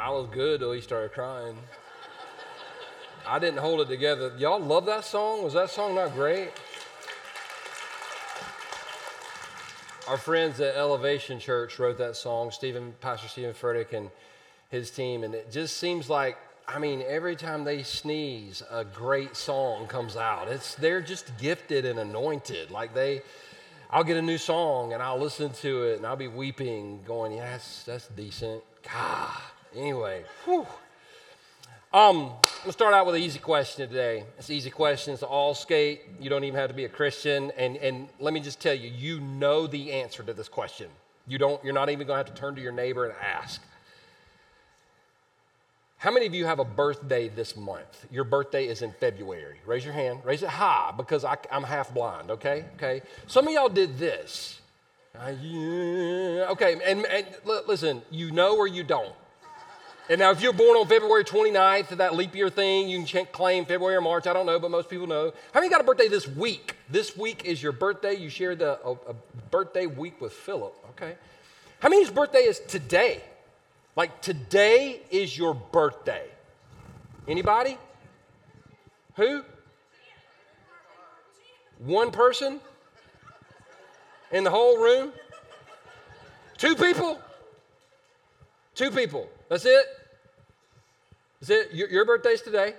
[0.00, 1.58] I was good till he started crying.
[3.26, 4.32] I didn't hold it together.
[4.38, 5.44] Y'all love that song?
[5.44, 6.52] Was that song not great?
[10.08, 14.10] Our friends at Elevation Church wrote that song, Stephen, Pastor Stephen Furtick and
[14.70, 19.36] his team, and it just seems like, I mean, every time they sneeze, a great
[19.36, 20.48] song comes out.
[20.48, 22.70] It's they're just gifted and anointed.
[22.70, 23.20] Like they,
[23.90, 27.32] I'll get a new song and I'll listen to it and I'll be weeping, going,
[27.32, 29.42] "Yes, that's, decent." God.
[29.74, 30.66] Anyway, whew.
[31.92, 32.30] Um,
[32.64, 34.24] let's start out with an easy question today.
[34.38, 35.14] It's an easy question.
[35.14, 36.02] It's all skate.
[36.20, 37.52] You don't even have to be a Christian.
[37.56, 40.88] And, and let me just tell you, you know the answer to this question.
[41.26, 43.62] You don't, you're not even going to have to turn to your neighbor and ask.
[45.98, 48.06] How many of you have a birthday this month?
[48.10, 49.58] Your birthday is in February.
[49.66, 50.20] Raise your hand.
[50.24, 52.64] Raise it high because I, am half blind, okay?
[52.76, 53.02] Okay.
[53.26, 54.60] Some of y'all did this.
[55.14, 56.46] Uh, yeah.
[56.50, 57.26] Okay, and, and
[57.66, 59.12] listen, you know or you don't.
[60.10, 63.64] And now, if you're born on February 29th, that leap year thing, you can claim
[63.64, 64.26] February or March.
[64.26, 65.32] I don't know, but most people know.
[65.54, 66.74] How many got a birthday this week?
[66.88, 68.14] This week is your birthday.
[68.14, 69.14] You shared the, a, a
[69.52, 71.14] birthday week with Philip, okay?
[71.78, 73.22] How many's birthday is today?
[73.94, 76.26] Like today is your birthday.
[77.28, 77.78] Anybody?
[79.14, 79.44] Who?
[81.78, 82.60] One person?
[84.32, 85.12] In the whole room?
[86.58, 87.20] Two people?
[88.74, 89.28] Two people.
[89.48, 89.99] That's it?
[91.40, 92.74] Is it your, your birthday's today?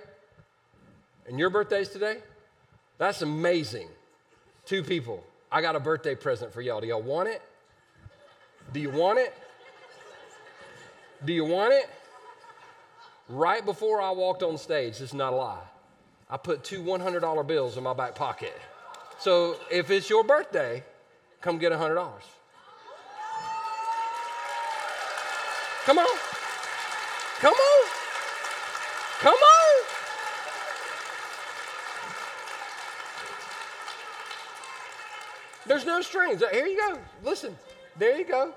[1.26, 2.18] And your birthday's today?
[2.98, 3.88] That's amazing.
[4.64, 5.24] Two people.
[5.50, 6.80] I got a birthday present for y'all.
[6.80, 7.42] Do y'all want it?
[8.72, 9.34] Do you want it?
[11.24, 11.88] Do you want it?
[13.28, 15.58] Right before I walked on stage, this is not a lie,
[16.28, 18.54] I put two $100 bills in my back pocket.
[19.18, 20.82] So if it's your birthday,
[21.40, 21.94] come get $100.
[25.84, 26.06] Come on.
[27.40, 27.88] Come on.
[29.20, 29.84] Come on.
[35.72, 36.42] There's no strings.
[36.42, 36.98] Uh, here you go.
[37.24, 37.56] Listen.
[37.96, 38.52] There you go.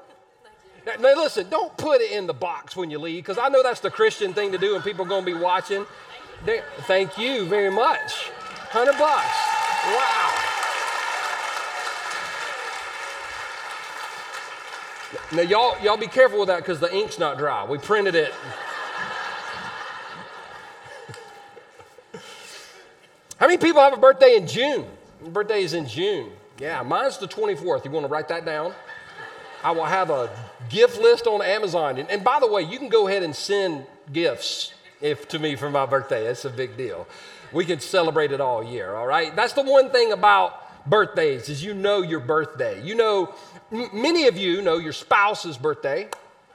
[0.86, 3.64] Now, now listen, don't put it in the box when you leave, because I know
[3.64, 5.86] that's the Christian thing to do and people are going to be watching.
[6.82, 8.32] Thank you very much.
[8.74, 9.26] 100 bucks.
[9.96, 10.42] Wow.
[15.32, 17.64] Now, y'all, y'all be careful with that because the ink's not dry.
[17.64, 18.34] We printed it.
[23.38, 24.86] How many people have a birthday in June?
[25.26, 26.34] Birthday is in June.
[26.58, 27.84] Yeah, mine's the 24th.
[27.84, 28.74] You want to write that down?
[29.64, 30.30] I will have a
[30.70, 31.98] gift list on Amazon.
[31.98, 35.56] And, and by the way, you can go ahead and send gifts if to me
[35.56, 36.24] for my birthday.
[36.24, 37.08] That's a big deal.
[37.52, 39.36] We can celebrate it all year, all right?
[39.36, 42.82] That's the one thing about birthdays is you know your birthday.
[42.84, 43.34] You know,
[43.72, 46.08] m- many of you know your spouse's birthday.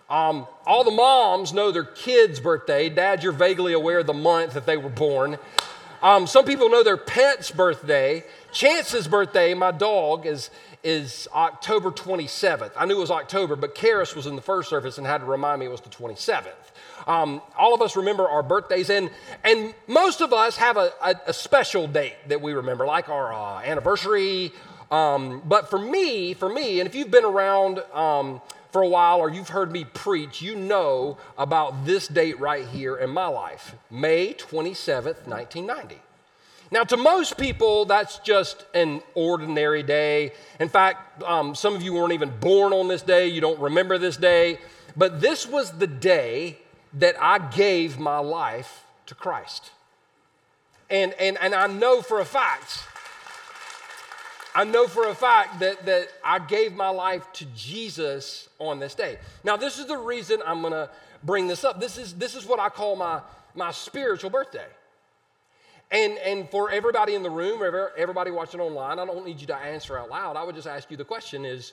[0.09, 2.89] Um, all the moms know their kid's birthday.
[2.89, 5.37] Dad, you're vaguely aware of the month that they were born.
[6.03, 8.25] Um, some people know their pet's birthday.
[8.53, 10.51] Chance's birthday, my dog, is,
[10.83, 12.73] is October 27th.
[12.77, 15.25] I knew it was October, but Karis was in the first service and had to
[15.25, 16.47] remind me it was the 27th.
[17.07, 19.11] Um, all of us remember our birthdays, and,
[19.45, 23.33] and most of us have a, a, a special date that we remember, like our
[23.33, 24.53] uh, anniversary.
[24.91, 28.41] Um, but for me, for me, and if you've been around um,
[28.73, 32.97] for a while or you've heard me preach, you know about this date right here
[32.97, 35.99] in my life May 27th, 1990.
[36.71, 40.33] Now, to most people, that's just an ordinary day.
[40.61, 43.99] In fact, um, some of you weren't even born on this day, you don't remember
[43.99, 44.59] this day.
[44.97, 46.59] But this was the day
[46.95, 49.71] that I gave my life to Christ.
[50.89, 52.85] And, and, and I know for a fact
[54.55, 58.95] I know for a fact that, that I gave my life to Jesus on this
[58.95, 59.19] day.
[59.45, 60.91] Now, this is the reason I'm going to
[61.23, 61.81] bring this up.
[61.81, 63.21] This is, this is what I call my,
[63.55, 64.67] my spiritual birthday.
[65.91, 67.63] And, and for everybody in the room,
[67.97, 70.37] everybody watching online, I don't need you to answer out loud.
[70.37, 71.73] I would just ask you the question is,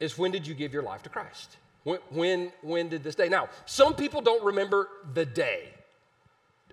[0.00, 1.56] is when did you give your life to Christ?
[1.84, 3.28] When, when, when did this day?
[3.28, 5.70] Now, some people don't remember the day.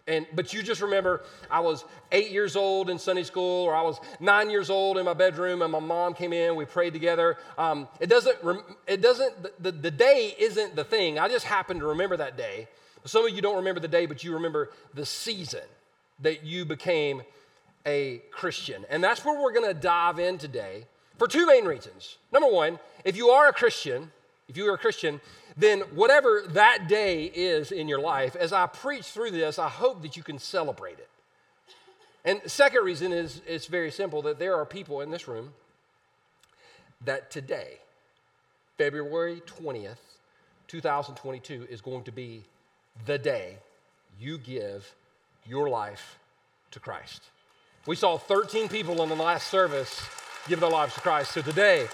[0.07, 3.81] And, but you just remember I was eight years old in Sunday school, or I
[3.81, 6.55] was nine years old in my bedroom, and my mom came in.
[6.55, 7.37] We prayed together.
[7.57, 8.37] Um, it doesn't.
[8.85, 9.63] It doesn't.
[9.63, 11.17] The, the day isn't the thing.
[11.17, 12.67] I just happen to remember that day.
[13.05, 15.61] Some of you don't remember the day, but you remember the season
[16.19, 17.21] that you became
[17.85, 20.85] a Christian, and that's where we're going to dive in today
[21.17, 22.17] for two main reasons.
[22.31, 24.11] Number one, if you are a Christian,
[24.47, 25.21] if you are a Christian,
[25.57, 30.01] then whatever that day is in your life, as I preach through this, I hope
[30.01, 31.09] that you can celebrate it.
[32.23, 35.53] And second reason is it's very simple that there are people in this room
[37.03, 37.77] that today,
[38.77, 39.97] February 20th,
[40.67, 42.43] 2022 is going to be
[43.05, 43.57] the day
[44.19, 44.91] you give
[45.45, 46.19] your life
[46.71, 47.23] to Christ.
[47.85, 50.07] We saw 13 people in the last service
[50.47, 51.31] give their lives to Christ.
[51.31, 51.87] So today,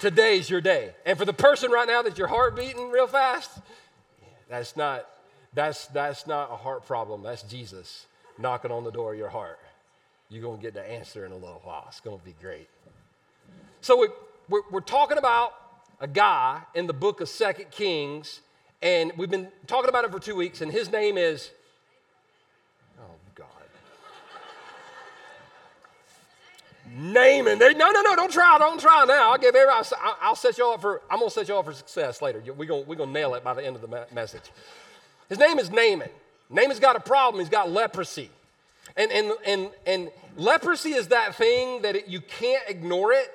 [0.00, 0.92] today's your day.
[1.06, 3.50] And for the person right now that your heart beating real fast,
[4.48, 5.06] that's not
[5.52, 7.22] that's that's not a heart problem.
[7.22, 8.06] That's Jesus
[8.38, 9.58] knocking on the door of your heart.
[10.28, 11.84] You're to get the answer in a little while.
[11.88, 12.68] It's to be great.
[13.80, 14.08] So we,
[14.48, 15.54] we're, we're talking about
[16.00, 18.40] a guy in the book of Second Kings,
[18.80, 21.50] and we've been talking about it for two weeks, and his name is
[27.00, 27.58] Naaman.
[27.58, 29.32] They, no, no, no, don't try, don't try now.
[29.32, 31.64] I'll give every, I'll, I'll set you up for, I'm going to set you up
[31.64, 32.42] for success later.
[32.56, 34.50] We're going we're gonna nail it by the end of the message.
[35.28, 36.10] His name is Naaman.
[36.50, 37.40] Naaman's got a problem.
[37.40, 38.28] He's got leprosy.
[38.96, 43.32] And, and, and, and leprosy is that thing that it, you can't ignore it.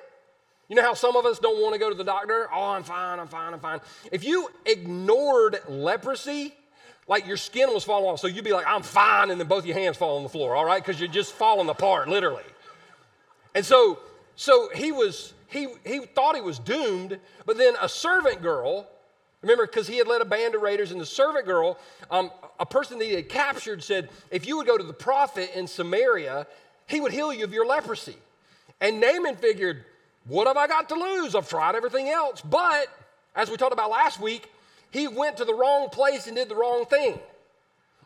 [0.68, 2.48] You know how some of us don't want to go to the doctor?
[2.52, 3.80] Oh, I'm fine, I'm fine, I'm fine.
[4.12, 6.54] If you ignored leprosy,
[7.08, 9.64] like your skin was falling off, so you'd be like, I'm fine, and then both
[9.64, 10.84] your hands fall on the floor, all right?
[10.84, 12.42] Because you're just falling apart, literally.
[13.54, 13.98] And so,
[14.34, 18.86] so he was, he, he thought he was doomed, but then a servant girl,
[19.42, 21.78] remember, because he had led a band of raiders, and the servant girl,
[22.10, 25.50] um, a person that he had captured, said, if you would go to the prophet
[25.54, 26.46] in Samaria,
[26.86, 28.16] he would heal you of your leprosy.
[28.80, 29.84] And Naaman figured,
[30.26, 31.34] what have I got to lose?
[31.34, 32.40] I've tried everything else.
[32.40, 32.88] But,
[33.34, 34.50] as we talked about last week,
[34.90, 37.18] he went to the wrong place and did the wrong thing.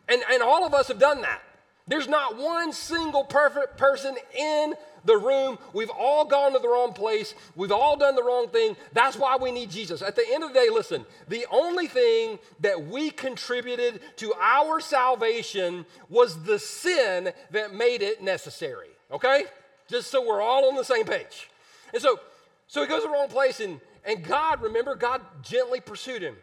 [0.07, 1.41] And, and all of us have done that.
[1.87, 4.75] There's not one single perfect person in
[5.05, 5.57] the room.
[5.73, 7.33] We've all gone to the wrong place.
[7.55, 8.75] We've all done the wrong thing.
[8.93, 10.01] That's why we need Jesus.
[10.01, 14.79] At the end of the day, listen, the only thing that we contributed to our
[14.79, 18.89] salvation was the sin that made it necessary.
[19.11, 19.45] Okay?
[19.87, 21.49] Just so we're all on the same page.
[21.93, 22.19] And so,
[22.67, 26.35] so he goes to the wrong place, and, and God, remember, God gently pursued him.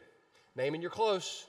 [0.56, 1.46] Naaman, you're close.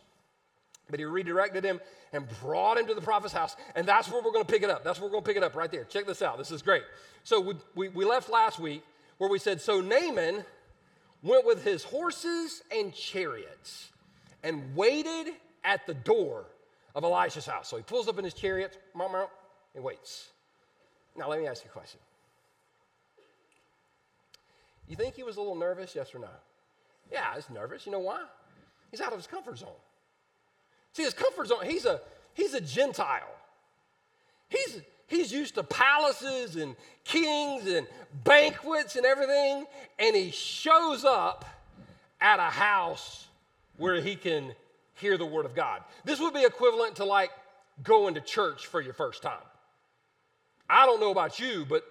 [0.90, 1.80] But he redirected him
[2.14, 3.56] and brought him to the prophet's house.
[3.76, 4.84] And that's where we're going to pick it up.
[4.84, 5.84] That's where we're going to pick it up right there.
[5.84, 6.38] Check this out.
[6.38, 6.84] This is great.
[7.24, 8.84] So we, we, we left last week
[9.18, 10.44] where we said, So Naaman
[11.22, 13.90] went with his horses and chariots
[14.44, 15.34] and waited
[15.64, 16.46] at the door
[16.96, 17.68] of Elisha's house.
[17.68, 20.30] So he pulls up in his chariot and waits.
[21.16, 22.00] Now, let me ask you a question.
[24.88, 26.30] You think he was a little nervous, yes or no?
[27.12, 27.86] Yeah, he's nervous.
[27.86, 28.24] You know why?
[28.90, 29.70] He's out of his comfort zone.
[30.94, 32.02] See, his comfort zone, he's a,
[32.34, 33.36] he's a Gentile.
[34.50, 37.88] He's, he's used to palaces and kings and
[38.24, 39.66] banquets and everything,
[39.98, 41.46] and he shows up
[42.20, 43.28] at a house
[43.78, 44.54] where he can
[44.96, 45.82] hear the word of God.
[46.04, 47.32] This would be equivalent to like
[47.84, 49.38] going to church for your first time.
[50.70, 51.84] I don't know about you, but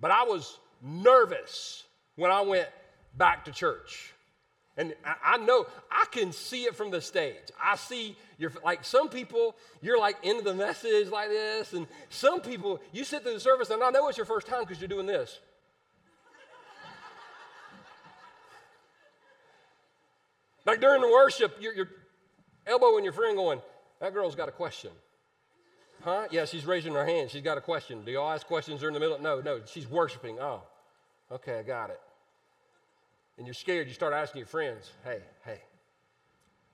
[0.00, 1.82] but I was nervous
[2.14, 2.68] when I went
[3.16, 4.14] back to church.
[4.78, 7.34] And I, know, I can see it from the stage.
[7.60, 12.40] I see you're like some people, you're like into the message like this, and some
[12.40, 14.86] people, you sit through the service, and I know it's your first time because you're
[14.86, 15.40] doing this.
[20.64, 21.90] like during the worship, you're, you're
[22.64, 23.60] elbowing your friend going,
[24.00, 24.92] That girl's got a question.
[26.02, 26.28] Huh?
[26.30, 27.32] Yeah, she's raising her hand.
[27.32, 28.04] She's got a question.
[28.04, 29.20] Do y'all ask questions during the middle?
[29.20, 30.38] No, no, she's worshiping.
[30.38, 30.62] Oh,
[31.32, 31.98] okay, I got it
[33.38, 35.60] and you're scared, you start asking your friends, hey, hey,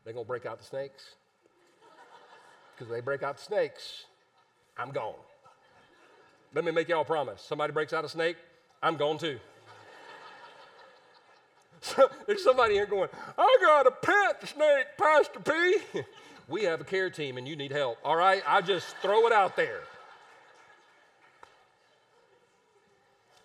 [0.05, 1.15] they gonna break out the snakes?
[2.77, 4.07] Because they break out the snakes,
[4.77, 5.15] I'm gone.
[6.55, 7.41] Let me make y'all promise.
[7.41, 8.37] Somebody breaks out a snake,
[8.83, 9.39] I'm gone too.
[11.81, 16.03] So, there's somebody here going, I got a pet snake, Pastor P.
[16.49, 17.99] we have a care team and you need help.
[18.03, 19.81] All right, I just throw it out there.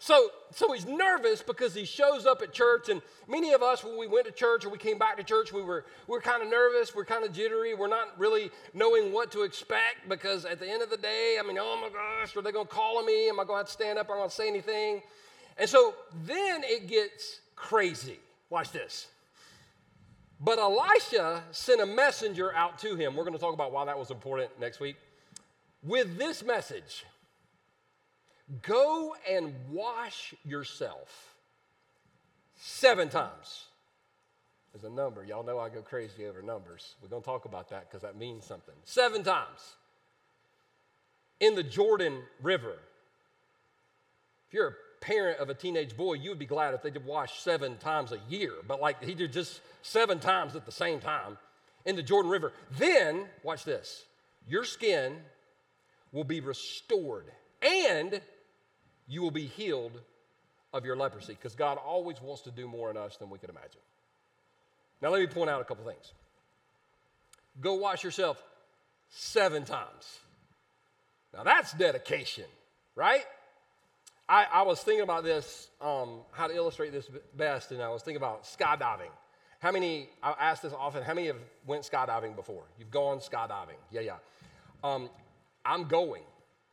[0.10, 3.96] So, so he's nervous because he shows up at church, and many of us, when
[3.96, 6.42] we went to church or we came back to church, we were, we were kind
[6.42, 10.60] of nervous, we're kind of jittery, we're not really knowing what to expect because at
[10.60, 12.98] the end of the day, I mean, oh my gosh, are they going to call
[12.98, 13.30] on me?
[13.30, 14.08] Am I going to have to stand up?
[14.08, 15.04] Am I going to say anything?
[15.60, 15.94] And so
[16.26, 18.18] then it gets crazy.
[18.50, 19.10] Watch this.
[20.42, 23.16] But Elisha sent a messenger out to him.
[23.16, 24.96] We're going to talk about why that was important next week.
[25.84, 27.06] With this message
[28.62, 31.36] Go and wash yourself
[32.56, 33.66] seven times.
[34.74, 35.24] There's a number.
[35.24, 36.96] Y'all know I go crazy over numbers.
[37.02, 38.76] We're going to talk about that because that means something.
[38.86, 39.76] Seven times
[41.40, 42.76] in the Jordan River.
[44.48, 47.06] If you're a parent of a teenage boy, you would be glad if they did
[47.06, 51.00] wash seven times a year, but like he did just seven times at the same
[51.00, 51.38] time
[51.86, 52.52] in the Jordan River.
[52.78, 54.06] Then, watch this
[54.48, 55.18] your skin
[56.12, 57.26] will be restored
[57.62, 58.20] and
[59.10, 60.00] you will be healed
[60.72, 63.50] of your leprosy because God always wants to do more in us than we could
[63.50, 63.82] imagine.
[65.02, 66.14] Now, let me point out a couple things.
[67.60, 68.42] Go wash yourself
[69.10, 70.20] seven times.
[71.34, 72.46] Now, that's dedication,
[72.96, 73.24] right?
[74.28, 78.04] I, I was thinking about this, um, how to illustrate this best, and I was
[78.04, 79.10] thinking about skydiving.
[79.60, 82.64] How many, I ask this often, how many have went skydiving before?
[82.78, 83.80] You've gone skydiving.
[83.92, 84.18] Yeah, yeah.
[84.84, 85.10] Um,
[85.66, 86.24] I'm going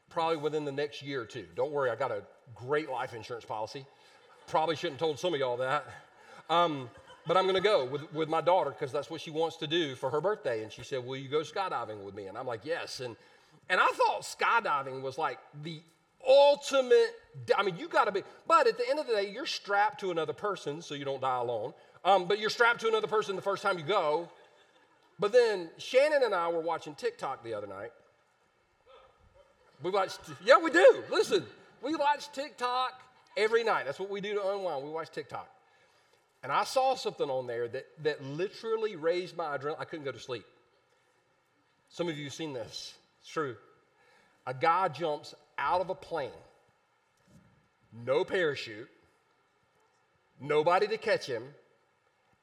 [0.09, 1.47] probably within the next year or two.
[1.55, 2.23] Don't worry, I got a
[2.55, 3.85] great life insurance policy.
[4.47, 5.85] Probably shouldn't have told some of y'all that.
[6.49, 6.89] Um,
[7.27, 9.67] but I'm going to go with, with my daughter because that's what she wants to
[9.67, 10.63] do for her birthday.
[10.63, 12.27] And she said, Will you go skydiving with me?
[12.27, 13.01] And I'm like, Yes.
[13.01, 13.17] And,
[13.69, 15.83] and I thought skydiving was like the
[16.27, 17.15] ultimate,
[17.57, 20.01] I mean, you got to be, but at the end of the day, you're strapped
[20.01, 21.75] to another person so you don't die alone.
[22.05, 24.29] Um, but you're strapped to another person the first time you go.
[25.19, 27.91] But then Shannon and I were watching TikTok the other night.
[29.83, 31.05] We watched, yeah, we do.
[31.11, 31.45] Listen,
[31.83, 32.93] we watch TikTok
[33.37, 33.85] every night.
[33.85, 34.85] That's what we do to unwind.
[34.85, 35.49] We watch TikTok.
[36.43, 39.81] And I saw something on there that, that literally raised my adrenaline.
[39.81, 40.45] I couldn't go to sleep.
[41.89, 42.95] Some of you have seen this.
[43.21, 43.57] It's true.
[44.47, 46.31] A guy jumps out of a plane,
[48.05, 48.89] no parachute,
[50.41, 51.43] nobody to catch him,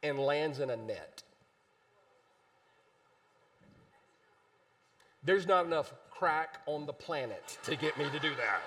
[0.02, 1.24] and lands in a net.
[5.26, 8.62] There's not enough crack on the planet to get me to do that.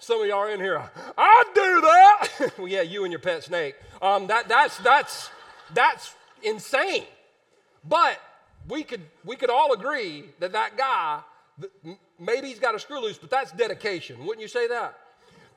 [0.00, 0.82] Some of y'all are in here,
[1.18, 2.52] I'd do that.
[2.58, 3.74] well, yeah, you and your pet snake.
[4.00, 5.30] Um, that, that's, that's,
[5.74, 7.04] that's insane.
[7.86, 8.18] But
[8.68, 11.20] we could, we could all agree that that guy,
[12.18, 14.24] maybe he's got a screw loose, but that's dedication.
[14.24, 14.98] Wouldn't you say that?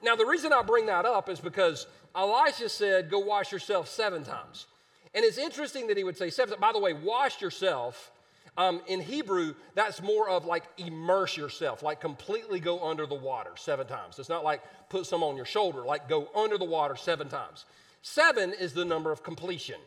[0.02, 4.24] Now, the reason I bring that up is because Elisha said, Go wash yourself seven
[4.24, 4.68] times.
[5.16, 6.60] And it's interesting that he would say seven.
[6.60, 8.12] By the way, wash yourself
[8.56, 13.52] um, in Hebrew, that's more of like immerse yourself, like completely go under the water
[13.56, 14.20] seven times.
[14.20, 17.66] It's not like put some on your shoulder, like go under the water seven times.
[18.04, 19.80] Seven is the number of completion.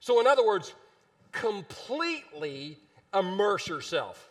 [0.00, 0.72] So, in other words,
[1.32, 2.78] completely
[3.12, 4.30] immerse yourself.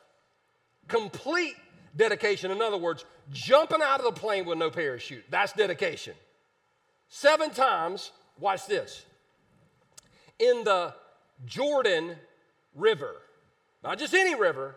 [0.87, 1.55] Complete
[1.95, 2.49] dedication.
[2.49, 5.25] In other words, jumping out of the plane with no parachute.
[5.29, 6.13] That's dedication.
[7.09, 9.05] Seven times, watch this.
[10.39, 10.94] In the
[11.46, 12.15] Jordan
[12.75, 13.15] River.
[13.84, 14.75] Not just any river,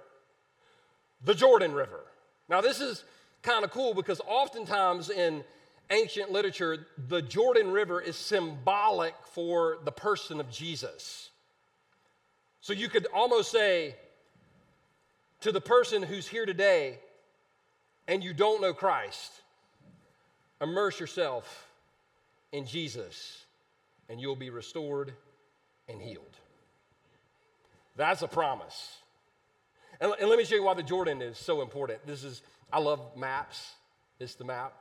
[1.24, 2.00] the Jordan River.
[2.48, 3.04] Now, this is
[3.42, 5.44] kind of cool because oftentimes in
[5.90, 11.30] ancient literature, the Jordan River is symbolic for the person of Jesus.
[12.60, 13.96] So you could almost say
[15.40, 16.98] to the person who's here today
[18.06, 19.32] and you don't know Christ,
[20.60, 21.68] immerse yourself
[22.52, 23.44] in Jesus
[24.08, 25.14] and you'll be restored
[25.90, 26.36] and healed.
[27.96, 28.96] That's a promise.
[30.00, 32.06] And, and let me show you why the Jordan is so important.
[32.06, 32.42] This is,
[32.72, 33.72] I love maps.
[34.18, 34.72] It's the map.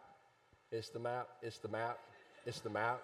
[0.71, 1.27] It's the map.
[1.41, 1.99] It's the map.
[2.45, 3.01] It's the map.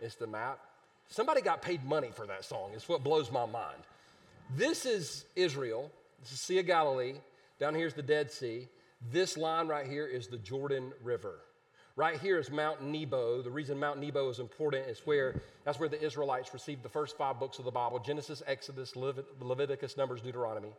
[0.00, 0.60] It's the map.
[1.08, 2.70] Somebody got paid money for that song.
[2.74, 3.82] It's what blows my mind.
[4.56, 5.90] This is Israel.
[6.20, 7.14] This is Sea of Galilee.
[7.58, 8.68] Down here is the Dead Sea.
[9.10, 11.40] This line right here is the Jordan River.
[11.96, 13.42] Right here is Mount Nebo.
[13.42, 17.18] The reason Mount Nebo is important is where that's where the Israelites received the first
[17.18, 20.70] five books of the Bible Genesis, Exodus, Leviticus, Numbers, Deuteronomy.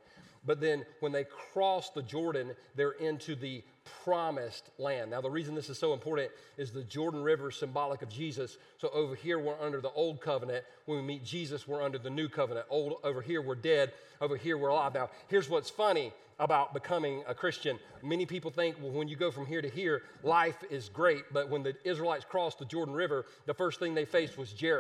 [0.48, 3.62] But then when they cross the Jordan, they're into the
[4.04, 5.12] promised land.
[5.12, 8.58] Now, the reason this is so important is the Jordan River is symbolic of Jesus.
[8.80, 10.66] So over here, we're under the old covenant.
[10.88, 12.66] When we meet Jesus, we're under the new covenant.
[12.72, 13.92] Old, over here, we're dead.
[14.22, 14.96] Over here, we're alive.
[14.96, 17.78] Now, here's what's funny about becoming a Christian.
[18.02, 21.24] Many people think, well, when you go from here to here, life is great.
[21.34, 24.79] But when the Israelites crossed the Jordan River, the first thing they faced was Jericho.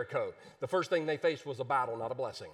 [0.60, 2.50] The first thing they faced was a battle, not a blessing.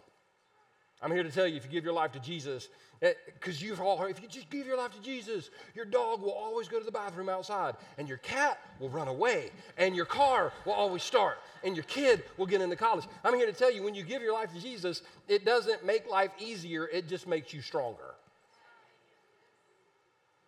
[1.02, 3.82] I'm here to tell you if you give your life to Jesus, because eh, you've
[3.82, 6.80] all heard, if you just give your life to Jesus, your dog will always go
[6.80, 11.04] to the bathroom outside, and your cat will run away, and your car will always
[11.04, 13.06] start, and your kid will get into college.
[13.24, 16.10] I'm here to tell you when you give your life to Jesus, it doesn't make
[16.10, 18.16] life easier, it just makes you stronger.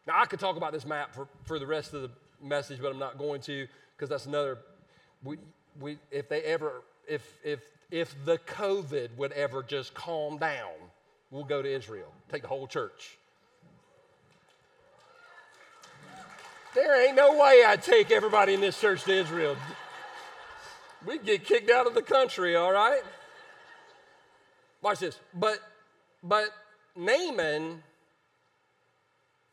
[0.07, 2.11] Now, I could talk about this map for, for the rest of the
[2.41, 4.59] message, but I'm not going to because that's another.
[5.23, 5.37] We,
[5.79, 7.59] we, if they ever, if, if,
[7.91, 10.73] if the COVID would ever just calm down,
[11.31, 13.17] we'll go to Israel, take the whole church.
[16.75, 19.57] There ain't no way I'd take everybody in this church to Israel.
[21.05, 23.01] We'd get kicked out of the country, all right?
[24.81, 25.17] Watch this.
[25.33, 25.59] But,
[26.23, 26.49] but
[26.95, 27.81] Naaman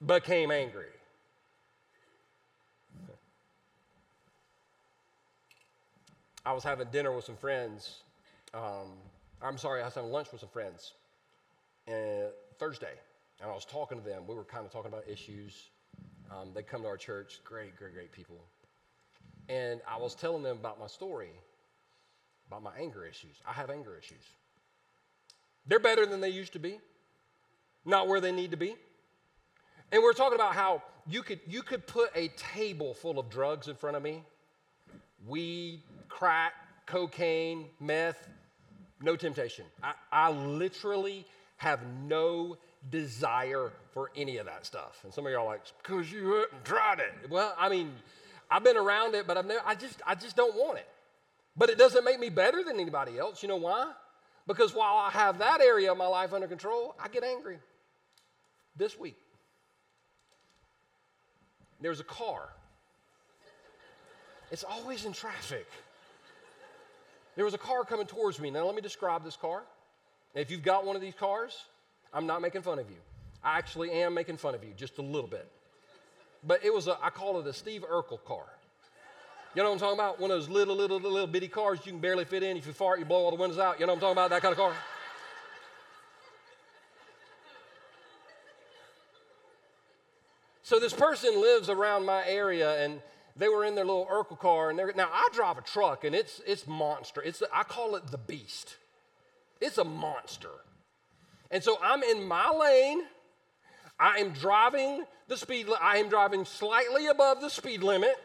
[0.04, 0.86] became angry.
[6.46, 8.02] I was having dinner with some friends.
[8.54, 8.92] Um,
[9.42, 10.92] I'm sorry, I was having lunch with some friends
[11.88, 12.94] uh, Thursday,
[13.40, 14.24] and I was talking to them.
[14.26, 15.70] We were kind of talking about issues.
[16.30, 18.36] Um, they come to our church, great, great, great people.
[19.48, 21.30] And I was telling them about my story.
[22.46, 23.36] about my anger issues.
[23.46, 24.24] I have anger issues.
[25.66, 26.78] They're better than they used to be,
[27.84, 28.76] not where they need to be.
[29.92, 33.68] And we're talking about how you could, you could put a table full of drugs
[33.68, 34.22] in front of me
[35.26, 35.82] weed,
[36.14, 36.52] crack,
[36.86, 38.28] cocaine, meth,
[39.02, 39.64] no temptation.
[39.82, 42.56] I, I literally have no
[42.88, 45.00] desire for any of that stuff.
[45.02, 47.30] And some of y'all are like, because you haven't tried it.
[47.30, 47.92] Well, I mean,
[48.48, 50.88] I've been around it, but I've never, I just, I just don't want it.
[51.56, 53.42] But it doesn't make me better than anybody else.
[53.42, 53.90] You know why?
[54.46, 57.58] Because while I have that area of my life under control, I get angry.
[58.76, 59.16] This week,
[61.80, 62.50] there's a car.
[64.52, 65.66] It's always in traffic.
[67.36, 68.50] There was a car coming towards me.
[68.50, 69.62] Now, let me describe this car.
[70.34, 71.64] if you've got one of these cars,
[72.12, 72.96] I'm not making fun of you.
[73.42, 75.50] I actually am making fun of you just a little bit.
[76.46, 78.44] But it was a, I call it a Steve Urkel car.
[79.54, 80.20] You know what I'm talking about?
[80.20, 82.56] One of those little, little, little, little bitty cars you can barely fit in.
[82.56, 83.78] If you fart, you blow all the windows out.
[83.78, 84.30] You know what I'm talking about?
[84.30, 84.74] That kind of car.
[90.62, 93.00] so this person lives around my area and
[93.36, 96.14] they were in their little Urkel car, and they're now I drive a truck, and
[96.14, 97.20] it's it's monster.
[97.22, 98.76] It's I call it the beast.
[99.60, 100.50] It's a monster.
[101.50, 103.02] And so I'm in my lane.
[103.98, 105.66] I am driving the speed.
[105.80, 108.16] I am driving slightly above the speed limit.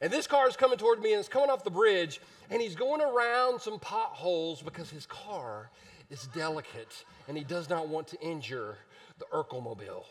[0.00, 2.74] And this car is coming toward me, and it's coming off the bridge, and he's
[2.74, 5.70] going around some potholes because his car
[6.10, 8.76] is delicate, and he does not want to injure
[9.18, 10.06] the Urkel mobile.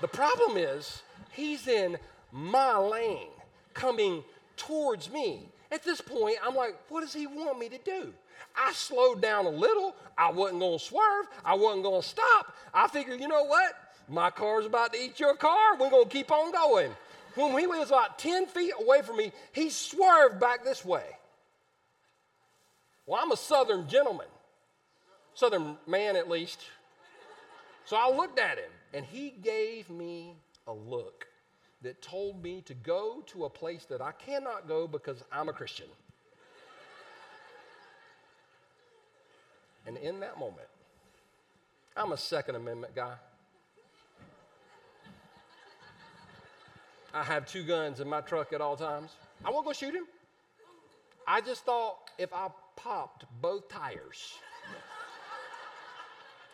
[0.00, 1.98] The problem is he's in
[2.32, 3.28] my lane
[3.74, 4.24] coming
[4.56, 5.48] towards me.
[5.70, 8.12] At this point, I'm like, what does he want me to do?
[8.56, 9.94] I slowed down a little.
[10.16, 11.26] I wasn't going to swerve.
[11.44, 12.54] I wasn't going to stop.
[12.72, 13.72] I figured, you know what?
[14.08, 15.76] My car's about to eat your car.
[15.78, 16.92] We're going to keep on going.
[17.34, 21.04] When he was about 10 feet away from me, he swerved back this way.
[23.04, 24.26] Well, I'm a southern gentleman,
[25.34, 26.60] southern man at least.
[27.84, 30.34] So I looked at him, and he gave me
[30.66, 31.26] a look
[31.82, 35.52] that told me to go to a place that I cannot go because I'm a
[35.52, 35.86] Christian.
[39.86, 40.68] and in that moment,
[41.96, 43.14] I'm a Second Amendment guy.
[47.14, 49.12] I have two guns in my truck at all times.
[49.44, 50.04] I won't go shoot him.
[51.26, 54.34] I just thought if I popped both tires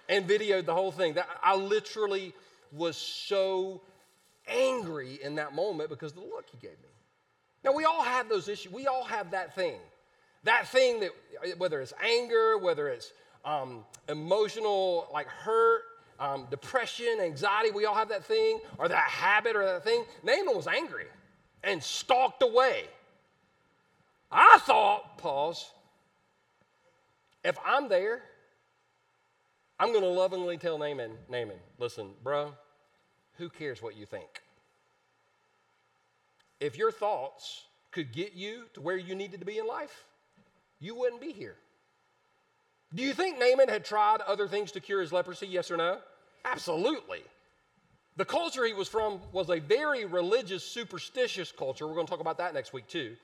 [0.09, 2.33] and videoed the whole thing, that I literally
[2.71, 3.83] was so
[4.47, 6.89] angry in that moment because of the look he gave me.
[7.65, 8.73] Now, we all have those issues.
[8.73, 9.79] We all have that thing.
[10.45, 11.11] That thing that,
[11.59, 13.13] whether it's anger, whether it's
[13.45, 15.83] um, emotional, like hurt,
[16.19, 20.05] um, depression, anxiety, we all have that thing, or that habit, or that thing.
[20.23, 21.07] Naaman was angry
[21.63, 22.85] and stalked away.
[24.31, 25.71] I thought, pause,
[27.45, 28.23] if I'm there,
[29.79, 32.55] I'm going to lovingly tell Naaman, Naaman, listen, bro,
[33.43, 34.41] who cares what you think?
[36.61, 40.05] If your thoughts could get you to where you needed to be in life,
[40.79, 41.57] you wouldn't be here.
[42.95, 45.49] Do you think Naaman had tried other things to cure his leprosy?
[45.49, 45.99] Yes or no?
[46.45, 47.23] Absolutely.
[48.17, 51.89] The culture he was from was a very religious, superstitious culture.
[51.89, 53.17] We're going to talk about that next week, too.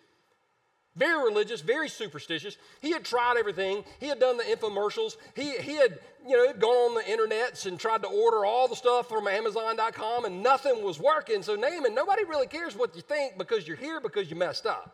[0.98, 2.56] Very religious, very superstitious.
[2.82, 3.84] He had tried everything.
[4.00, 5.16] He had done the infomercials.
[5.37, 8.74] He, he had, you know, gone on the internets and tried to order all the
[8.74, 11.42] stuff from Amazon.com and nothing was working.
[11.44, 14.92] So Naaman, nobody really cares what you think because you're here because you messed up.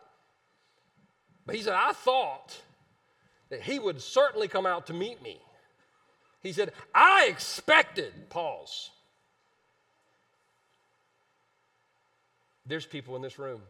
[1.47, 2.55] But he said, I thought
[3.49, 5.41] that he would certainly come out to meet me.
[6.43, 8.91] He said, I expected, pause.
[12.67, 13.63] There's people in this room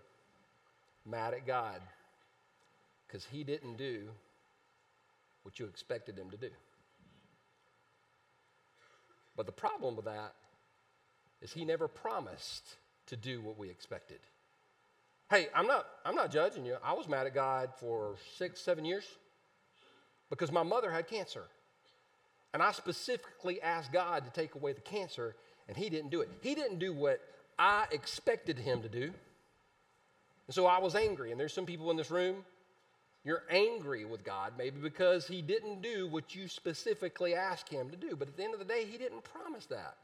[1.07, 1.81] mad at God
[3.15, 4.09] because he didn't do
[5.45, 6.51] what you expected him to do.
[9.37, 10.35] But the problem with that
[11.41, 12.65] is he never promised
[13.07, 14.19] to do what we expected.
[15.31, 16.75] Hey, I'm not, I'm not judging you.
[16.83, 19.05] I was mad at God for six, seven years
[20.29, 21.45] because my mother had cancer.
[22.53, 25.37] And I specifically asked God to take away the cancer,
[25.69, 26.31] and He didn't do it.
[26.41, 27.21] He didn't do what
[27.61, 29.13] I expected Him to do.
[30.49, 31.31] And so I was angry.
[31.31, 32.45] And there's some people in this room
[33.25, 37.97] you're angry with God, maybe because He didn't do what you specifically asked Him to
[37.97, 38.17] do.
[38.17, 39.97] But at the end of the day, He didn't promise that.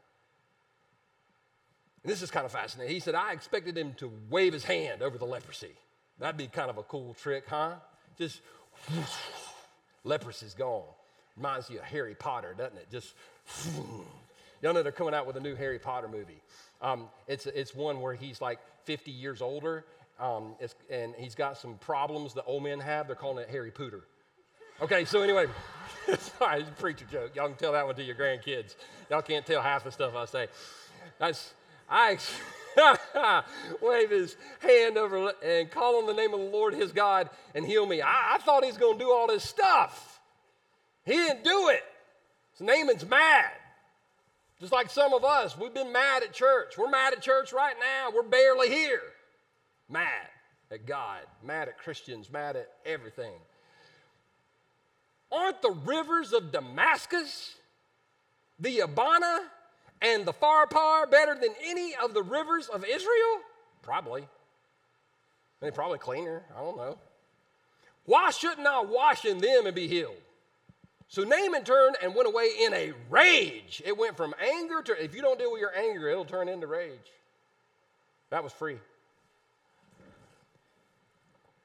[2.03, 2.93] And this is kind of fascinating.
[2.93, 5.75] He said, I expected Him to wave His hand over the leprosy.
[6.19, 7.75] That'd be kind of a cool trick, huh?
[8.17, 8.41] Just
[8.89, 9.07] whoosh,
[10.05, 10.83] leprosy's gone.
[11.37, 12.87] Reminds you of Harry Potter, doesn't it?
[12.91, 13.13] Just
[14.61, 16.41] y'all know they're coming out with a new Harry Potter movie.
[16.81, 19.85] Um, it's, it's one where he's like 50 years older
[20.21, 20.55] um,
[20.89, 23.07] and he's got some problems that old men have.
[23.07, 24.01] They're calling it Harry Pooter.
[24.81, 25.47] Okay, so anyway,
[26.39, 27.35] sorry, it's a preacher joke.
[27.35, 28.75] Y'all can tell that one to your grandkids.
[29.09, 30.47] Y'all can't tell half the stuff I say.
[31.19, 31.53] That's,
[31.89, 32.17] I
[33.81, 37.65] wave his hand over and call on the name of the Lord his God and
[37.65, 38.01] heal me.
[38.01, 40.19] I, I thought he's going to do all this stuff.
[41.03, 41.83] He didn't do it.
[42.53, 43.51] So Naaman's mad.
[44.59, 46.77] Just like some of us, we've been mad at church.
[46.77, 48.09] We're mad at church right now.
[48.15, 49.01] We're barely here.
[49.91, 50.27] Mad
[50.71, 53.33] at God, mad at Christians, mad at everything.
[55.31, 57.55] Aren't the rivers of Damascus,
[58.59, 59.41] the Abana,
[60.01, 63.41] and the Pharpar better than any of the rivers of Israel?
[63.81, 64.27] Probably.
[65.59, 66.43] They're probably cleaner.
[66.57, 66.97] I don't know.
[68.05, 70.15] Why shouldn't I wash in them and be healed?
[71.07, 73.81] So Naaman turned and went away in a rage.
[73.85, 76.67] It went from anger to, if you don't deal with your anger, it'll turn into
[76.67, 77.11] rage.
[78.29, 78.77] That was free.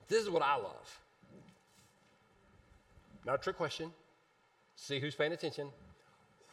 [0.08, 1.00] This is what I love.
[3.24, 3.90] Not a trick question.
[4.76, 5.68] See who's paying attention.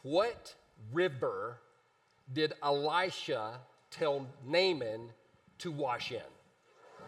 [0.02, 0.54] What
[0.92, 1.58] river
[2.32, 5.10] did Elisha tell Naaman
[5.58, 6.18] to wash in?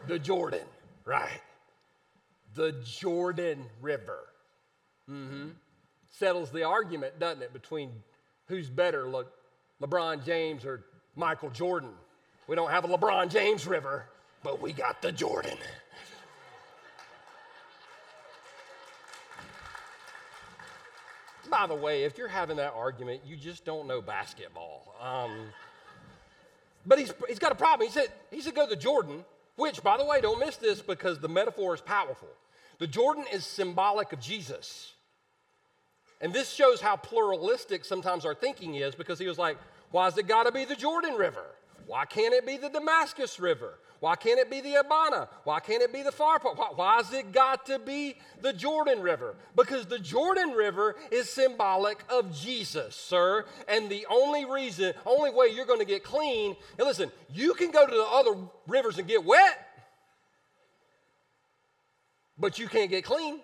[0.07, 0.67] The Jordan,
[1.05, 1.41] right?
[2.55, 4.21] The Jordan River.
[5.11, 5.49] Mm-hmm
[6.17, 7.91] settles the argument, doesn't it, between
[8.47, 9.27] who's better, Le-
[9.83, 11.91] LeBron James or Michael Jordan.
[12.47, 14.07] We don't have a LeBron James River,
[14.43, 15.59] but we got the Jordan.
[21.47, 24.95] By the way, if you're having that argument, you just don't know basketball.
[25.01, 25.49] Um,
[26.85, 27.89] but he's, he's got a problem.
[27.89, 29.25] He said, he said, go to Jordan,
[29.57, 32.29] which, by the way, don't miss this because the metaphor is powerful.
[32.79, 34.93] The Jordan is symbolic of Jesus.
[36.21, 39.59] And this shows how pluralistic sometimes our thinking is because he was like,
[39.91, 41.45] why has it got to be the Jordan River?
[41.87, 43.79] Why can't it be the Damascus River?
[44.01, 45.29] Why can't it be the Abana?
[45.45, 46.57] Why can't it be the Pharpar?
[46.57, 49.35] Why, why has it got to be the Jordan River?
[49.55, 53.45] Because the Jordan River is symbolic of Jesus, sir.
[53.69, 57.71] And the only reason, only way you're going to get clean, and listen, you can
[57.71, 59.59] go to the other rivers and get wet,
[62.39, 63.41] but you can't get clean.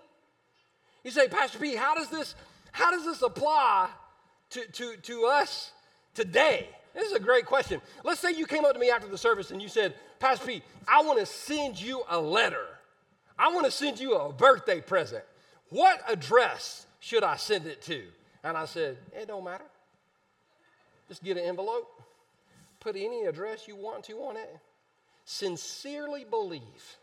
[1.04, 2.34] You say, Pastor P, how does this
[2.72, 3.90] how does this apply
[4.50, 5.70] to, to, to us
[6.14, 6.68] today?
[6.94, 7.80] This is a great question.
[8.04, 10.62] Let's say you came up to me after the service and you said, Pastor Pete,
[10.86, 12.66] I want to send you a letter.
[13.38, 15.24] I want to send you a birthday present.
[15.70, 18.02] What address should I send it to?
[18.44, 19.64] And I said, It don't matter.
[21.08, 21.88] Just get an envelope,
[22.80, 24.58] put any address you want to on it.
[25.24, 26.96] Sincerely believe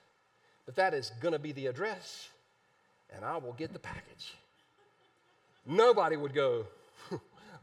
[0.66, 2.30] that that is going to be the address,
[3.16, 4.34] and I will get the package
[5.70, 6.66] nobody would go,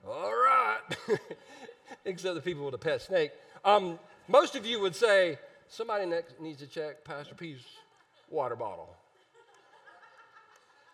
[0.07, 0.81] all right,
[2.05, 3.33] except the people with a pet snake.
[3.65, 7.61] Um, most of you would say, somebody next needs to check Pastor P's
[8.31, 8.95] water bottle.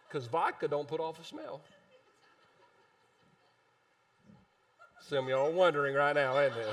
[0.09, 1.61] Because vodka don't put off a smell.
[5.01, 6.73] Some of y'all are wondering right now, ain't they?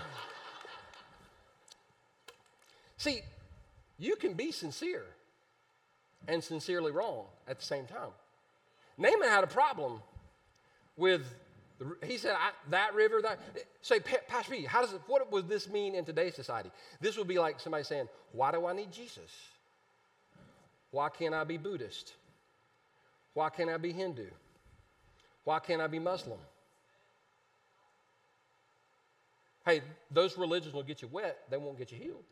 [2.97, 3.21] See,
[3.97, 5.05] you can be sincere
[6.27, 8.11] and sincerely wrong at the same time.
[8.97, 10.01] Naaman had a problem
[10.97, 11.33] with,
[12.05, 12.35] he said,
[12.69, 13.39] that river, that.
[13.81, 16.71] Say, Pastor P, how does it, what would this mean in today's society?
[16.99, 19.31] This would be like somebody saying, why do I need Jesus?
[20.91, 22.13] Why can't I be Buddhist?
[23.33, 24.27] Why can't I be Hindu?
[25.45, 26.39] Why can't I be Muslim?
[29.65, 32.23] Hey, those religions will get you wet, they won't get you healed.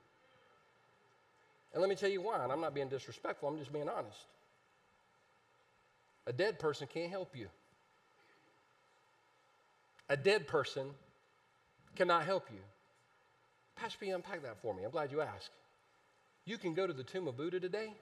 [1.74, 4.18] And let me tell you why, and I'm not being disrespectful, I'm just being honest.
[6.26, 7.48] A dead person can't help you.
[10.10, 10.88] A dead person
[11.96, 12.60] cannot help you.
[13.76, 14.84] Pastor P, unpack that for me.
[14.84, 15.52] I'm glad you asked.
[16.46, 17.94] You can go to the tomb of Buddha today,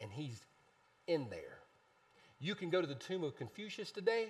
[0.00, 0.40] and he's
[1.06, 1.58] in there.
[2.40, 4.26] You can go to the tomb of Confucius today,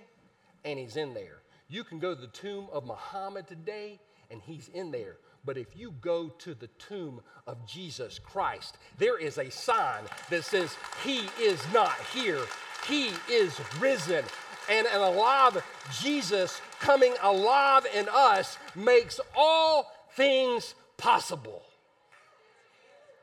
[0.65, 1.39] and he's in there.
[1.69, 3.99] You can go to the tomb of Muhammad today,
[4.31, 5.17] and he's in there.
[5.45, 10.45] But if you go to the tomb of Jesus Christ, there is a sign that
[10.45, 12.41] says, He is not here,
[12.87, 14.25] He is risen
[14.73, 15.63] and an alive
[16.01, 21.63] Jesus coming alive in us makes all things possible.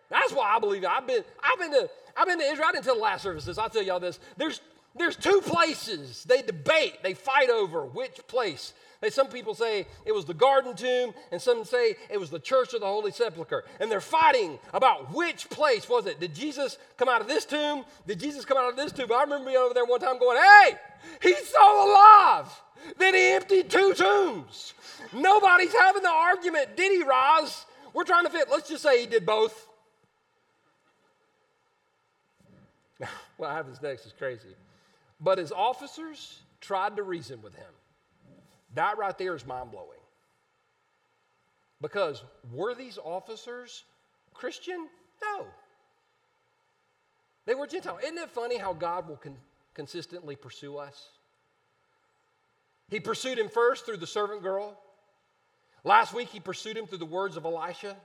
[0.09, 0.89] That's why I believe it.
[0.89, 2.67] I've been, I've been to, I've been to Israel.
[2.69, 3.57] I didn't tell the last services.
[3.57, 4.19] I'll tell y'all this.
[4.37, 4.61] There's,
[4.95, 8.73] there's two places they debate, they fight over which place
[9.07, 12.73] some people say it was the garden tomb, and some say it was the church
[12.73, 13.63] of the Holy Sepulchre.
[13.79, 16.19] And they're fighting about which place was it.
[16.19, 17.85] Did Jesus come out of this tomb?
[18.05, 19.09] Did Jesus come out of this tomb?
[19.11, 20.75] I remember being over there one time going, hey,
[21.21, 22.47] he's so alive
[22.97, 24.73] Then he emptied two tombs.
[25.13, 27.65] Nobody's having the argument, did he, Roz?
[27.93, 28.49] we're trying to fit.
[28.51, 29.67] Let's just say he did both.
[33.37, 34.55] what happens next is crazy.
[35.19, 37.71] But his officers tried to reason with him.
[38.75, 39.99] That right there is mind blowing.
[41.81, 43.83] Because were these officers
[44.33, 44.87] Christian?
[45.21, 45.45] No.
[47.45, 47.99] They were Gentile.
[48.03, 49.37] Isn't it funny how God will con-
[49.73, 51.09] consistently pursue us?
[52.89, 54.77] He pursued him first through the servant girl.
[55.83, 57.95] Last week, he pursued him through the words of Elisha.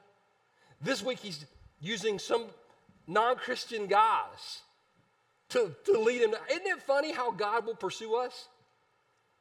[0.81, 1.44] This week, he's
[1.81, 2.44] using some
[3.07, 4.61] non Christian guys
[5.50, 6.35] to, to lead him.
[6.50, 8.48] Isn't it funny how God will pursue us?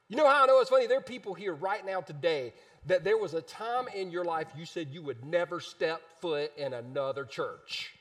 [0.10, 0.88] You know how I know it's funny?
[0.88, 2.54] There are people here right now today
[2.86, 6.52] that there was a time in your life you said you would never step foot
[6.58, 7.94] in another church.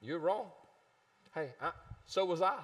[0.00, 0.46] You're wrong.
[1.34, 1.70] Hey, I,
[2.06, 2.58] so was I.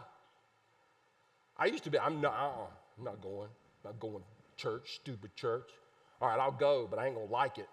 [1.56, 2.66] I used to be, I'm not, uh-uh,
[2.98, 3.48] I'm not going,
[3.84, 4.22] I'm not going
[4.56, 5.70] church, stupid church.
[6.20, 7.68] All right, I'll go, but I ain't gonna like it.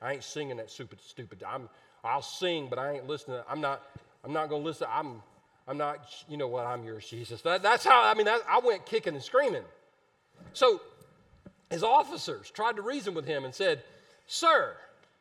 [0.00, 1.42] I ain't singing that stupid, stupid.
[1.46, 1.68] I'm,
[2.02, 3.40] I'll sing, but I ain't listening.
[3.48, 3.82] I'm not,
[4.24, 4.86] I'm not gonna listen.
[4.90, 5.22] I'm,
[5.70, 7.42] I'm not, you know what, I'm yours, Jesus.
[7.42, 9.62] That, that's how, I mean, that, I went kicking and screaming.
[10.52, 10.80] So
[11.70, 13.84] his officers tried to reason with him and said,
[14.26, 14.74] Sir,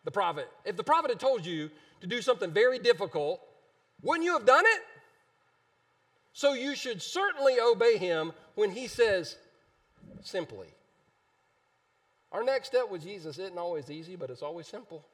[0.06, 1.70] the prophet, if the prophet had told you
[2.02, 3.40] to do something very difficult,
[4.02, 4.82] wouldn't you have done it?
[6.34, 9.38] So you should certainly obey him when he says
[10.24, 10.70] simply.
[12.32, 15.06] Our next step with Jesus isn't always easy, but it's always simple.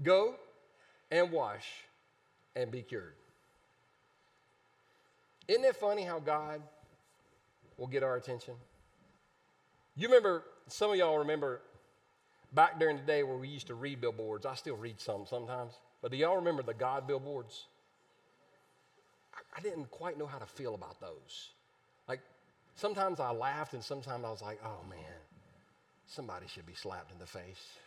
[0.00, 0.36] Go
[1.10, 1.66] and wash
[2.56, 3.14] and be cured.
[5.48, 6.62] Isn't it funny how God
[7.76, 8.54] will get our attention?
[9.96, 11.60] You remember, some of y'all remember
[12.52, 14.46] back during the day where we used to read billboards.
[14.46, 15.74] I still read some sometimes.
[16.00, 17.66] But do y'all remember the God billboards?
[19.56, 21.50] I didn't quite know how to feel about those.
[22.08, 22.20] Like,
[22.74, 24.98] sometimes I laughed and sometimes I was like, oh man,
[26.06, 27.78] somebody should be slapped in the face.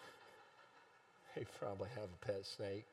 [1.36, 2.86] they probably have a pet snake.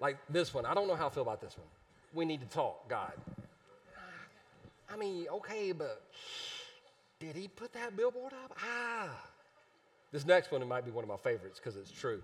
[0.00, 1.66] Like this one, I don't know how I feel about this one.
[2.14, 3.12] We need to talk, God.
[4.92, 6.02] I mean, okay, but
[7.20, 8.56] did he put that billboard up?
[8.64, 9.10] Ah.
[10.10, 12.22] This next one might be one of my favorites because it's true.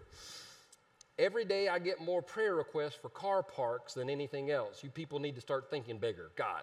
[1.19, 4.83] Every day I get more prayer requests for car parks than anything else.
[4.83, 6.31] You people need to start thinking bigger.
[6.35, 6.63] God.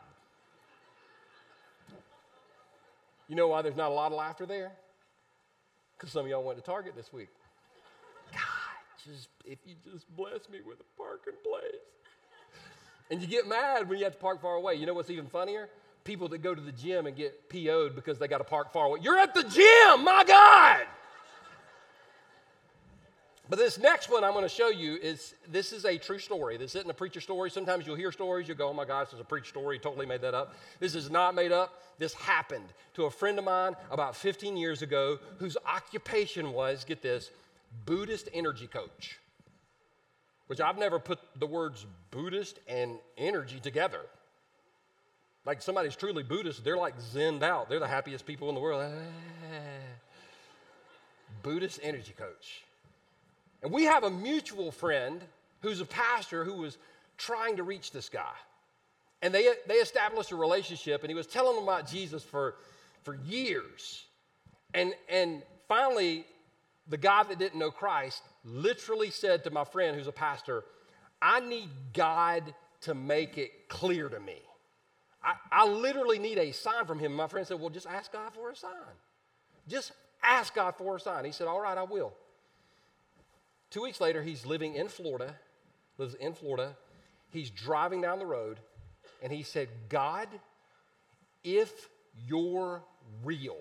[3.29, 4.73] You know why there's not a lot of laughter there?
[5.97, 7.29] Because some of y'all went to Target this week.
[9.03, 11.81] Just if you just bless me with a parking place.
[13.11, 14.75] And you get mad when you have to park far away.
[14.75, 15.69] You know what's even funnier?
[16.05, 18.85] People that go to the gym and get PO'd because they got to park far
[18.85, 19.01] away.
[19.03, 20.87] You're at the gym, my God!
[23.49, 26.57] But this next one I'm going to show you is this is a true story.
[26.57, 27.51] This isn't a preacher story.
[27.51, 29.77] Sometimes you'll hear stories, you go, oh my gosh, this is a preacher story.
[29.77, 30.55] Totally made that up.
[30.79, 31.81] This is not made up.
[31.99, 37.01] This happened to a friend of mine about 15 years ago whose occupation was, get
[37.01, 37.29] this,
[37.85, 39.19] Buddhist energy coach.
[40.47, 44.01] Which I've never put the words Buddhist and energy together.
[45.45, 47.69] Like somebody's truly Buddhist, they're like zenned out.
[47.69, 48.91] They're the happiest people in the world.
[51.43, 52.63] Buddhist energy coach.
[53.61, 55.21] And we have a mutual friend
[55.61, 56.77] who's a pastor who was
[57.17, 58.33] trying to reach this guy.
[59.21, 62.55] And they, they established a relationship, and he was telling them about Jesus for,
[63.03, 64.03] for years.
[64.73, 66.25] And, and finally,
[66.87, 70.63] the guy that didn't know Christ literally said to my friend who's a pastor,
[71.21, 74.41] I need God to make it clear to me.
[75.23, 77.13] I, I literally need a sign from him.
[77.13, 78.71] My friend said, Well, just ask God for a sign.
[79.67, 81.23] Just ask God for a sign.
[81.23, 82.13] He said, All right, I will.
[83.69, 85.35] Two weeks later, he's living in Florida,
[85.97, 86.75] lives in Florida.
[87.31, 88.59] He's driving down the road,
[89.23, 90.27] and he said, God,
[91.43, 91.89] if
[92.27, 92.83] you're
[93.23, 93.57] real,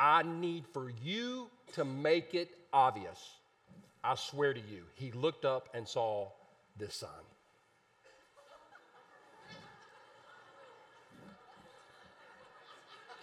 [0.00, 3.20] I need for you to make it obvious.
[4.02, 4.84] I swear to you.
[4.94, 6.28] He looked up and saw
[6.78, 7.10] this sign.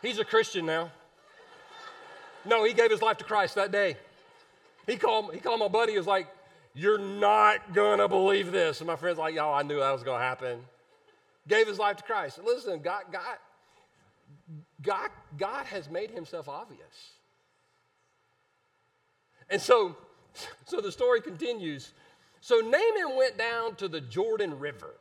[0.04, 0.92] He's a Christian now.
[2.46, 3.98] No, he gave his life to Christ that day.
[4.86, 6.28] He called, he called my buddy, he was like,
[6.76, 8.82] You're not gonna believe this.
[8.82, 10.60] And my friend's like, Yo, I knew that was gonna happen.
[11.48, 12.40] Gave his life to Christ.
[12.46, 13.38] Listen, God, God,
[14.82, 17.12] God, God has made himself obvious.
[19.50, 19.96] And so,
[20.66, 21.94] so the story continues.
[22.42, 24.94] So Naaman went down to the Jordan River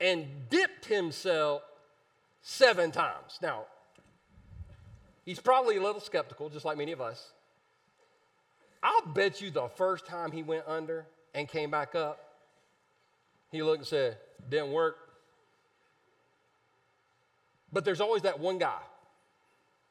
[0.00, 1.62] and dipped himself
[2.42, 3.38] seven times.
[3.42, 3.64] Now,
[5.24, 7.32] he's probably a little skeptical, just like many of us.
[8.82, 12.20] I'll bet you the first time he went under and came back up,
[13.50, 14.18] he looked and said,
[14.50, 15.03] Didn't work.
[17.74, 18.78] But there's always that one guy.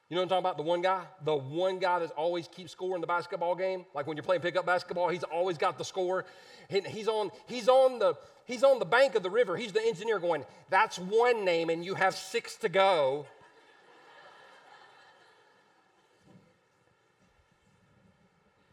[0.10, 0.58] You know what I'm talking about?
[0.58, 1.04] The one guy?
[1.26, 3.86] The one guy that always keeps scoring the basketball game.
[3.93, 6.26] Like when you're playing pickup basketball, he's always got the score.
[6.69, 8.15] He's on, he's on the
[8.46, 9.58] he's on the bank of the river.
[9.58, 13.26] He's the engineer going, that's one name, and you have six to go.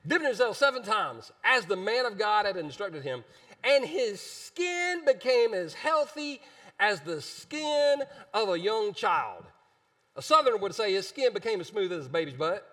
[0.06, 3.22] dipping himself seven times as the man of God had instructed him,
[3.62, 6.40] and his skin became as healthy
[6.80, 9.44] as the skin of a young child.
[10.16, 12.66] A southerner would say his skin became as smooth as a baby's butt.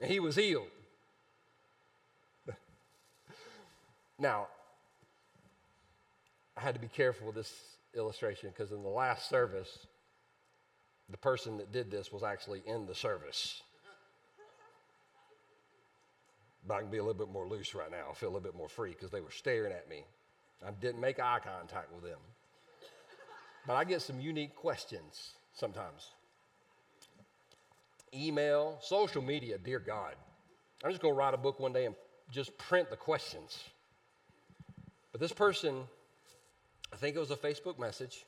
[0.00, 0.68] And he was healed.
[4.18, 4.46] now,
[6.56, 7.52] I had to be careful with this
[7.96, 9.86] illustration because in the last service,
[11.10, 13.62] the person that did this was actually in the service.
[16.66, 18.08] But I can be a little bit more loose right now.
[18.10, 20.04] I feel a little bit more free because they were staring at me.
[20.66, 22.18] I didn't make eye contact with them.
[23.66, 26.10] But I get some unique questions sometimes.
[28.14, 30.14] Email, social media, dear God.
[30.82, 31.94] I'm just going to write a book one day and
[32.30, 33.58] just print the questions.
[35.12, 35.82] But this person,
[36.92, 38.24] I think it was a Facebook message,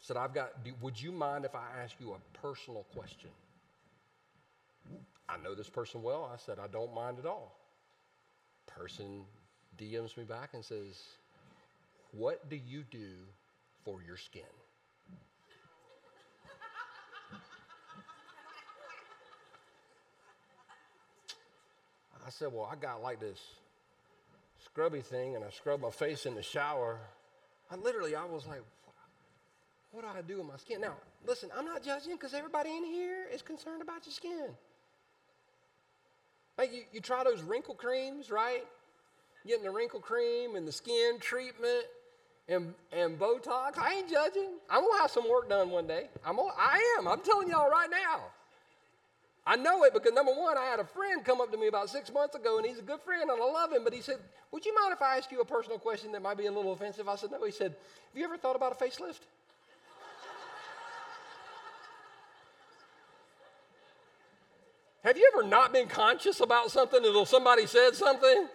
[0.00, 3.30] said, I've got, would you mind if I ask you a personal question?
[5.28, 6.30] I know this person well.
[6.32, 7.54] I said, I don't mind at all.
[8.66, 9.24] Person
[9.80, 11.02] DMs me back and says,
[12.12, 13.08] What do you do
[13.84, 14.42] for your skin?
[22.26, 23.40] I said, Well, I got like this
[24.64, 26.98] scrubby thing and I scrub my face in the shower.
[27.70, 28.62] I literally, I was like,
[29.92, 30.80] what do I do with my skin?
[30.80, 30.94] Now,
[31.26, 34.48] listen, I'm not judging because everybody in here is concerned about your skin.
[36.56, 38.64] Like you, you try those wrinkle creams, right?
[39.46, 41.84] Getting the wrinkle cream and the skin treatment
[42.48, 43.78] and, and Botox.
[43.78, 44.50] I ain't judging.
[44.68, 46.08] I'm gonna have some work done one day.
[46.24, 47.08] I'm gonna, I am.
[47.08, 48.24] I'm telling y'all right now.
[49.46, 51.88] I know it because number one, I had a friend come up to me about
[51.88, 53.82] six months ago, and he's a good friend, and I love him.
[53.84, 54.18] But he said,
[54.50, 56.72] "Would you mind if I ask you a personal question that might be a little
[56.72, 57.74] offensive?" I said, "No." He said,
[58.12, 59.20] "Have you ever thought about a facelift?"
[65.04, 68.48] Have you ever not been conscious about something until somebody said something?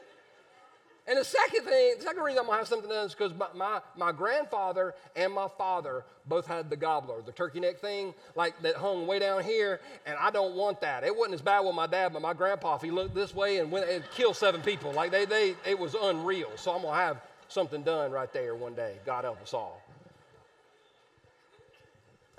[1.08, 3.48] And the second thing, the second reason I'm gonna have something done is because my,
[3.54, 8.60] my, my, grandfather and my father both had the gobbler, the turkey neck thing, like
[8.64, 11.04] that hung way down here, and I don't want that.
[11.04, 13.60] It wasn't as bad with my dad, but my grandpa, if he looked this way
[13.60, 16.50] and went and killed seven people, like they, they, it was unreal.
[16.56, 18.96] So I'm gonna have something done right there one day.
[19.06, 19.84] God help us all.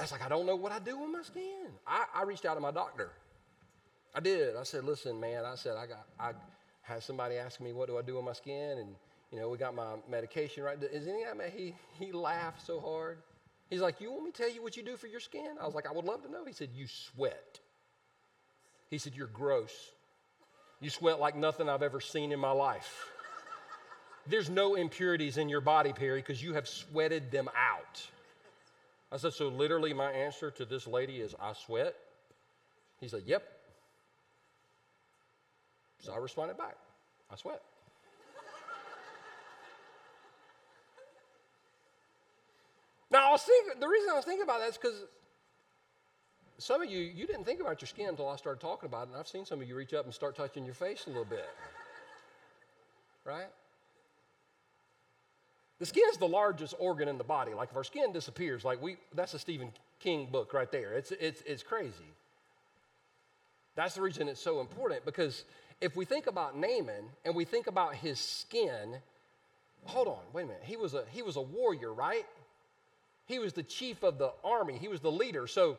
[0.00, 1.68] Was like, I don't know what I do with my skin.
[1.86, 3.10] I, I reached out to my doctor.
[4.14, 4.56] I did.
[4.56, 6.32] I said, listen, man, I said, I got, I,
[6.86, 8.78] had somebody ask me, what do I do with my skin?
[8.78, 8.94] And,
[9.32, 10.80] you know, we got my medication right.
[10.82, 13.18] Is any of that, he, he laughed so hard.
[13.70, 15.56] He's like, you want me to tell you what you do for your skin?
[15.60, 16.44] I was like, I would love to know.
[16.44, 17.58] He said, you sweat.
[18.88, 19.72] He said, you're gross.
[20.80, 23.08] You sweat like nothing I've ever seen in my life.
[24.28, 28.06] There's no impurities in your body, Perry, because you have sweated them out.
[29.10, 31.94] I said, so literally my answer to this lady is, I sweat?
[33.00, 33.42] He said, yep.
[36.06, 36.76] So I responded back,
[37.32, 37.60] I sweat.
[43.10, 45.02] now, I was thinking, the reason I was thinking about that is because
[46.58, 49.08] some of you, you didn't think about your skin until I started talking about it,
[49.08, 51.24] and I've seen some of you reach up and start touching your face a little
[51.24, 51.48] bit.
[53.24, 53.48] right?
[55.80, 57.52] The skin is the largest organ in the body.
[57.52, 60.92] Like if our skin disappears, like we, that's a Stephen King book right there.
[60.92, 62.14] It's, it's, it's crazy.
[63.74, 65.44] That's the reason it's so important because
[65.80, 68.96] if we think about Naaman and we think about his skin,
[69.84, 70.62] hold on, wait a minute.
[70.64, 72.26] He was a, he was a warrior, right?
[73.26, 75.46] He was the chief of the army, he was the leader.
[75.46, 75.78] So,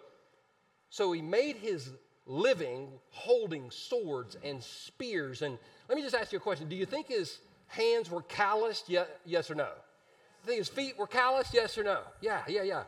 [0.89, 1.89] so he made his
[2.25, 5.41] living holding swords and spears.
[5.41, 5.57] And
[5.88, 8.89] let me just ask you a question Do you think his hands were calloused?
[9.25, 9.69] Yes or no?
[10.43, 11.54] You think his feet were calloused?
[11.54, 12.02] Yes or no?
[12.21, 12.83] Yeah, yeah, yeah.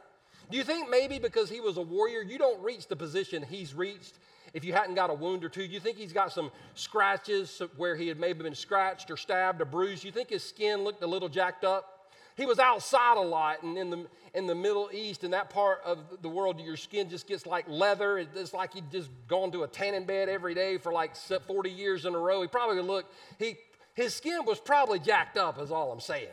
[0.51, 3.73] Do you think maybe because he was a warrior, you don't reach the position he's
[3.73, 4.15] reached
[4.53, 5.63] if you hadn't got a wound or two?
[5.63, 9.65] You think he's got some scratches where he had maybe been scratched or stabbed or
[9.65, 10.03] bruised?
[10.03, 11.99] You think his skin looked a little jacked up?
[12.39, 15.81] He was outside a lot, and in the, in the Middle East, in that part
[15.83, 18.17] of the world, your skin just gets like leather.
[18.17, 22.05] It's like he'd just gone to a tanning bed every day for like 40 years
[22.05, 22.41] in a row.
[22.41, 23.57] He probably looked, he,
[23.93, 26.29] his skin was probably jacked up, is all I'm saying.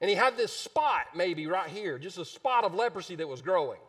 [0.00, 3.42] And he had this spot, maybe right here, just a spot of leprosy that was
[3.42, 3.80] growing.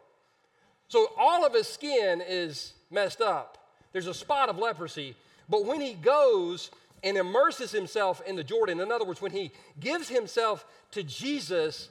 [0.87, 3.57] So all of his skin is messed up.
[3.91, 5.15] There's a spot of leprosy.
[5.49, 6.71] But when he goes
[7.03, 11.89] and immerses himself in the Jordan, in other words, when he gives himself to Jesus,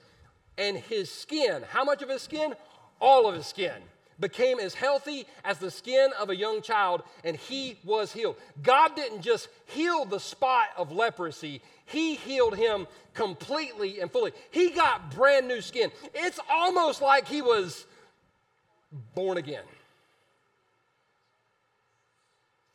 [0.59, 2.55] and his skin, how much of his skin?
[3.01, 3.75] All of his skin
[4.19, 8.37] became as healthy as the skin of a young child, and he was healed.
[8.63, 14.33] God didn't just heal the spot of leprosy, He healed him completely and fully.
[14.51, 15.91] He got brand new skin.
[16.15, 17.85] It's almost like he was
[19.15, 19.65] born again.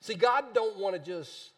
[0.01, 1.51] See, God don't want to just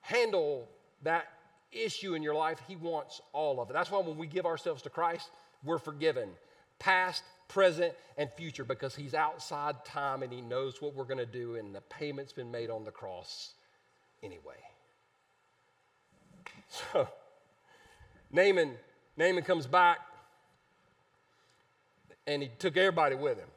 [0.00, 0.68] handle
[1.02, 1.28] that
[1.70, 2.58] issue in your life.
[2.66, 3.74] He wants all of it.
[3.74, 5.30] That's why when we give ourselves to Christ,
[5.64, 6.30] we're forgiven.
[6.78, 11.26] Past, present, and future because he's outside time and he knows what we're going to
[11.26, 13.52] do, and the payment's been made on the cross
[14.22, 14.40] anyway.
[16.94, 17.06] So,
[18.30, 18.76] Naaman,
[19.18, 19.98] Naaman comes back
[22.26, 23.48] and he took everybody with him.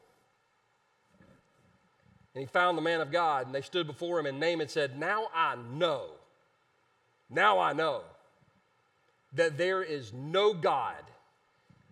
[2.36, 5.00] And he found the man of God, and they stood before him, and Naaman said,
[5.00, 6.10] Now I know,
[7.30, 8.02] now I know
[9.34, 11.02] that there is no God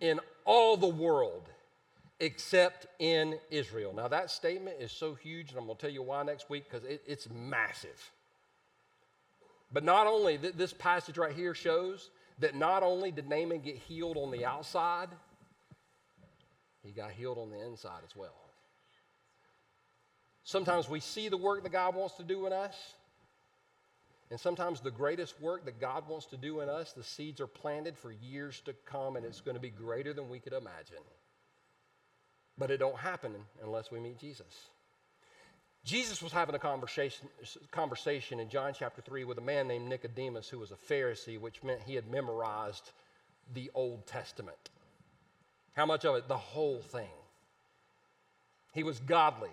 [0.00, 1.48] in all the world
[2.20, 3.94] except in Israel.
[3.94, 6.64] Now, that statement is so huge, and I'm going to tell you why next week
[6.70, 8.10] because it, it's massive.
[9.72, 13.76] But not only, th- this passage right here shows that not only did Naaman get
[13.76, 15.08] healed on the outside,
[16.82, 18.43] he got healed on the inside as well.
[20.44, 22.76] Sometimes we see the work that God wants to do in us,
[24.30, 27.46] and sometimes the greatest work that God wants to do in us, the seeds are
[27.46, 31.02] planted for years to come, and it's going to be greater than we could imagine.
[32.58, 34.68] But it don't happen unless we meet Jesus.
[35.84, 37.28] Jesus was having a conversation,
[37.70, 41.62] conversation in John chapter 3 with a man named Nicodemus who was a Pharisee, which
[41.62, 42.90] meant he had memorized
[43.52, 44.70] the Old Testament.
[45.74, 46.28] How much of it?
[46.28, 47.10] The whole thing.
[48.72, 49.50] He was godly.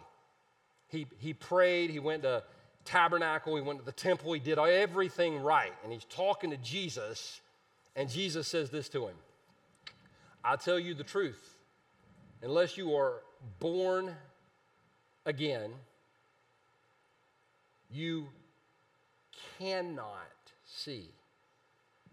[0.92, 2.44] He, he prayed, he went to
[2.84, 5.72] tabernacle, he went to the temple, he did everything right.
[5.84, 7.39] And he's talking to Jesus,
[7.96, 9.16] and Jesus says this to him
[10.44, 11.56] I tell you the truth,
[12.42, 13.22] unless you are
[13.60, 14.14] born
[15.26, 15.72] again,
[17.89, 18.28] you
[19.58, 20.18] cannot
[20.66, 21.10] see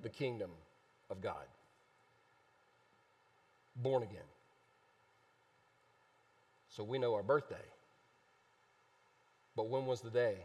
[0.03, 0.51] the kingdom
[1.11, 1.47] of God.
[3.75, 4.21] Born again.
[6.69, 7.57] So we know our birthday.
[9.59, 10.37] But when was the day,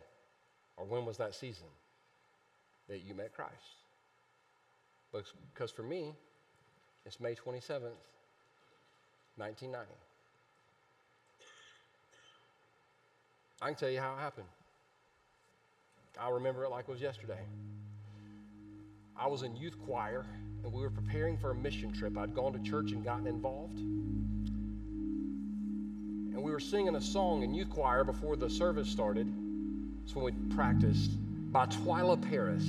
[0.75, 1.67] or when was that season
[2.89, 3.53] that you met Christ?
[5.53, 6.15] Because for me,
[7.05, 7.93] it's May 27th,
[9.37, 9.91] 1990.
[13.61, 14.47] I can tell you how it happened.
[16.19, 17.45] I remember it like it was yesterday.
[19.15, 20.25] I was in youth choir
[20.63, 22.17] and we were preparing for a mission trip.
[22.17, 23.79] I'd gone to church and gotten involved.
[26.33, 29.31] And we were singing a song in youth choir before the service started.
[30.03, 31.11] It's when we practiced
[31.51, 32.63] by Twila Paris.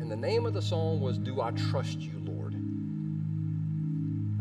[0.00, 2.54] And the name of the song was Do I Trust You, Lord?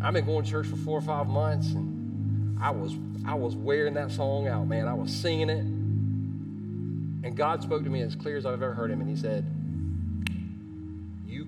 [0.02, 1.98] I've been going to church for four or five months and
[2.62, 2.96] I was
[3.26, 4.88] I was wearing that song out, man.
[4.88, 5.64] I was singing it.
[7.26, 9.46] And God spoke to me as clear as I've ever heard him, and he said,
[11.28, 11.48] You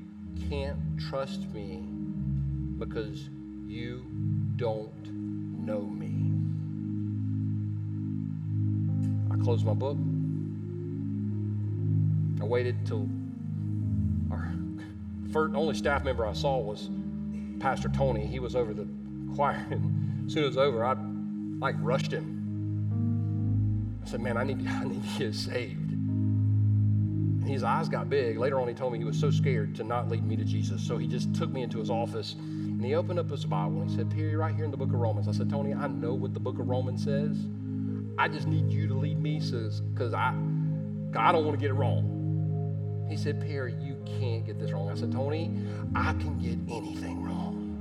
[0.50, 0.78] can't
[1.10, 1.78] trust me
[2.78, 3.30] because
[3.66, 4.04] you
[4.58, 4.92] don't
[5.66, 6.09] know me.
[9.40, 9.98] I closed my book.
[12.42, 13.08] I waited till
[14.32, 14.52] our
[15.32, 16.90] first, only staff member I saw was
[17.60, 18.26] Pastor Tony.
[18.26, 18.88] He was over the
[19.36, 20.96] choir, and as soon as it was over, I
[21.60, 22.40] like rushed him
[24.04, 25.92] I said, Man, I need, I need to get saved.
[25.92, 28.38] And his eyes got big.
[28.38, 30.82] Later on, he told me he was so scared to not lead me to Jesus.
[30.82, 33.90] So he just took me into his office and he opened up his Bible and
[33.90, 35.28] he said, Perry, right here in the book of Romans.
[35.28, 37.38] I said, Tony, I know what the book of Romans says.
[38.20, 40.34] I just need you to lead me because I,
[41.18, 43.06] I don't want to get it wrong.
[43.10, 44.90] He said, Perry, you can't get this wrong.
[44.90, 45.58] I said, Tony,
[45.96, 47.78] I can get anything wrong.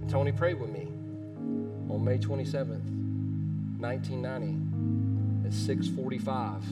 [0.00, 0.88] And Tony prayed with me
[1.90, 2.88] on May 27th,
[3.78, 6.64] 1990 at 645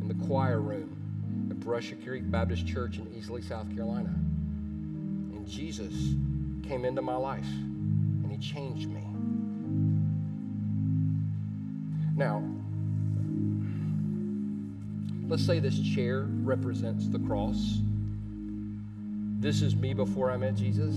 [0.00, 4.12] in the choir room at Brushy Creek Baptist Church in Easley, South Carolina.
[4.16, 5.94] And Jesus
[6.68, 9.07] came into my life and he changed me.
[12.18, 12.42] Now,
[15.28, 17.78] let's say this chair represents the cross.
[19.38, 20.96] This is me before I met Jesus.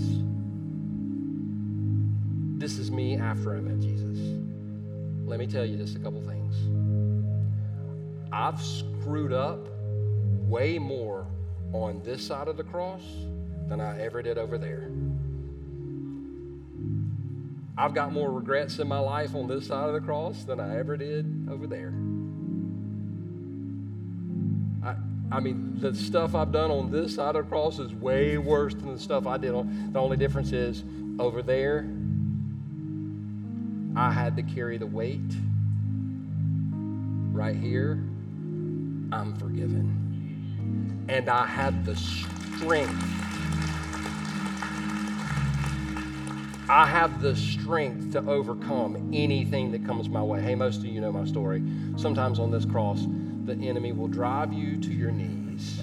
[2.58, 4.18] This is me after I met Jesus.
[5.24, 6.56] Let me tell you just a couple things.
[8.32, 9.60] I've screwed up
[10.48, 11.24] way more
[11.72, 13.02] on this side of the cross
[13.68, 14.88] than I ever did over there.
[17.82, 20.78] I've got more regrets in my life on this side of the cross than I
[20.78, 21.92] ever did over there.
[24.84, 24.94] I,
[25.36, 28.72] I mean, the stuff I've done on this side of the cross is way worse
[28.74, 29.90] than the stuff I did on.
[29.92, 30.84] The only difference is
[31.18, 31.90] over there,
[33.96, 35.18] I had to carry the weight.
[37.32, 37.94] Right here,
[39.10, 41.04] I'm forgiven.
[41.08, 43.31] And I have the strength.
[46.72, 50.40] I have the strength to overcome anything that comes my way.
[50.40, 51.62] Hey, most of you know my story.
[51.98, 53.04] Sometimes on this cross,
[53.44, 55.82] the enemy will drive you to your knees.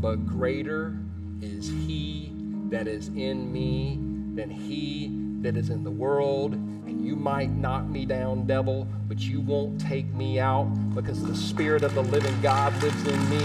[0.00, 0.98] But greater
[1.42, 2.32] is he
[2.70, 3.98] that is in me
[4.34, 5.12] than he
[5.42, 6.54] that is in the world.
[6.54, 10.64] And you might knock me down, devil, but you won't take me out
[10.94, 13.44] because the Spirit of the living God lives in me.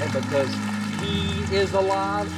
[0.00, 0.54] And because
[1.00, 2.30] he is alive,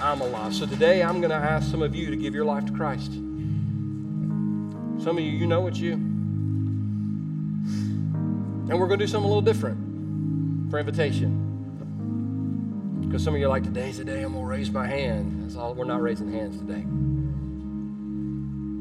[0.00, 0.54] I'm alive.
[0.54, 3.12] So today I'm going to ask some of you to give your life to Christ.
[3.12, 5.94] Some of you, you know it's you.
[8.68, 11.46] And we're going to do something a little different for invitation.
[13.00, 15.42] Because some of you are like, today's the day I'm going to raise my hand.
[15.42, 15.74] That's all.
[15.74, 16.84] We're not raising hands today.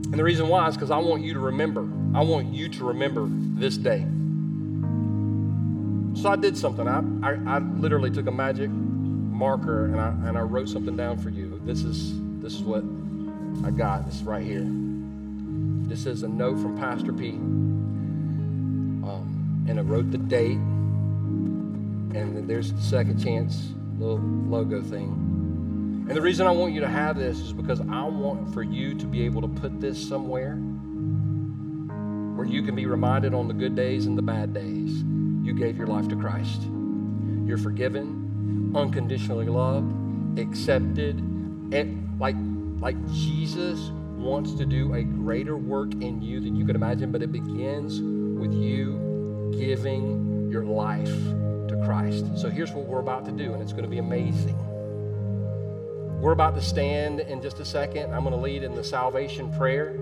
[0.09, 1.81] And the reason why is because I want you to remember.
[2.13, 3.25] I want you to remember
[3.59, 4.05] this day.
[6.21, 6.87] So I did something.
[6.87, 8.69] I, I, I literally took a magic
[9.37, 11.61] marker and I, and I wrote something down for you.
[11.63, 12.83] This is, this is what
[13.65, 14.05] I got.
[14.05, 14.65] This is right here.
[15.87, 17.39] This is a note from Pastor P
[19.07, 20.57] um, and I wrote the date.
[22.17, 26.05] And there's the second chance little logo thing.
[26.07, 28.95] And the reason I want you to have this is because I want for you
[28.95, 30.55] to be able to put this somewhere
[32.35, 35.03] where you can be reminded on the good days and the bad days
[35.43, 36.61] you gave your life to Christ.
[37.45, 38.26] You're forgiven,
[38.75, 42.35] unconditionally loved, accepted, and like
[42.79, 47.21] like Jesus wants to do a greater work in you than you could imagine, but
[47.21, 48.01] it begins
[48.39, 51.07] with you giving your life
[51.67, 52.25] to Christ.
[52.37, 54.57] So here's what we're about to do, and it's going to be amazing.
[56.21, 58.13] We're about to stand in just a second.
[58.13, 59.99] I'm going to lead in the salvation prayer.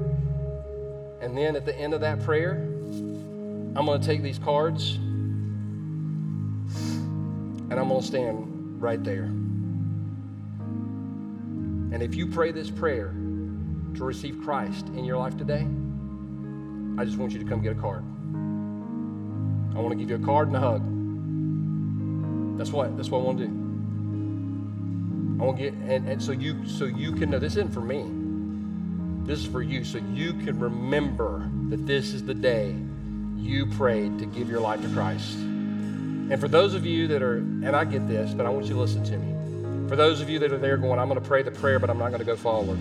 [1.21, 4.97] And then at the end of that prayer, I'm going to take these cards
[7.70, 9.24] and I'm going to stand right there.
[11.93, 13.16] And if you pray this prayer
[13.95, 15.66] to receive Christ in your life today,
[16.97, 18.03] I just want you to come get a card.
[19.76, 20.82] I want to give you a card and a hug.
[22.57, 23.51] That's what that's what I want to do.
[25.41, 27.82] I want to get and, and so you so you can know this isn't for
[27.82, 28.05] me.
[29.26, 32.76] This is for you so you can remember that this is the day
[33.36, 35.38] you prayed to give your life to Christ.
[36.30, 38.73] And for those of you that are, and I get this, but I want you
[38.73, 39.88] to listen to me.
[39.88, 41.89] For those of you that are there going, I'm going to pray the prayer, but
[41.89, 42.80] I'm not going to go forward.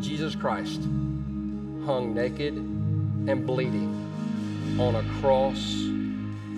[0.00, 0.80] Jesus Christ
[1.86, 3.96] hung naked and bleeding
[4.78, 5.58] on a cross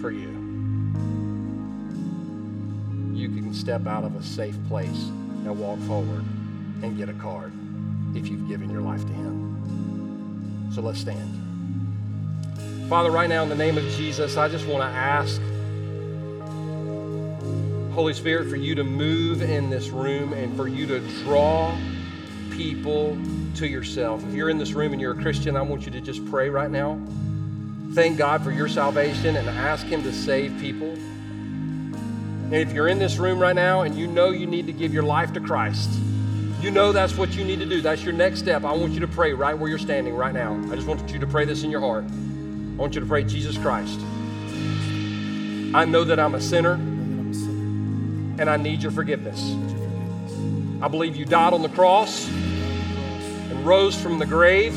[0.01, 0.31] for you.
[3.15, 5.11] You can step out of a safe place
[5.45, 6.25] and walk forward
[6.83, 7.53] and get a card
[8.17, 10.71] if you've given your life to Him.
[10.75, 11.42] So let's stand.
[12.93, 15.41] Father, right now, in the name of Jesus, I just want to ask,
[17.95, 21.75] Holy Spirit, for you to move in this room and for you to draw
[22.51, 23.17] people
[23.55, 24.23] to yourself.
[24.29, 26.51] If you're in this room and you're a Christian, I want you to just pray
[26.51, 27.01] right now.
[27.95, 30.91] Thank God for your salvation and ask Him to save people.
[30.91, 34.93] And if you're in this room right now and you know you need to give
[34.93, 35.99] your life to Christ,
[36.61, 37.81] you know that's what you need to do.
[37.81, 38.65] That's your next step.
[38.65, 40.63] I want you to pray right where you're standing right now.
[40.71, 42.05] I just want you to pray this in your heart.
[42.73, 44.01] I want you to pray, Jesus Christ.
[45.75, 49.55] I know that I'm a sinner and I need your forgiveness.
[50.81, 54.75] I believe you died on the cross and rose from the grave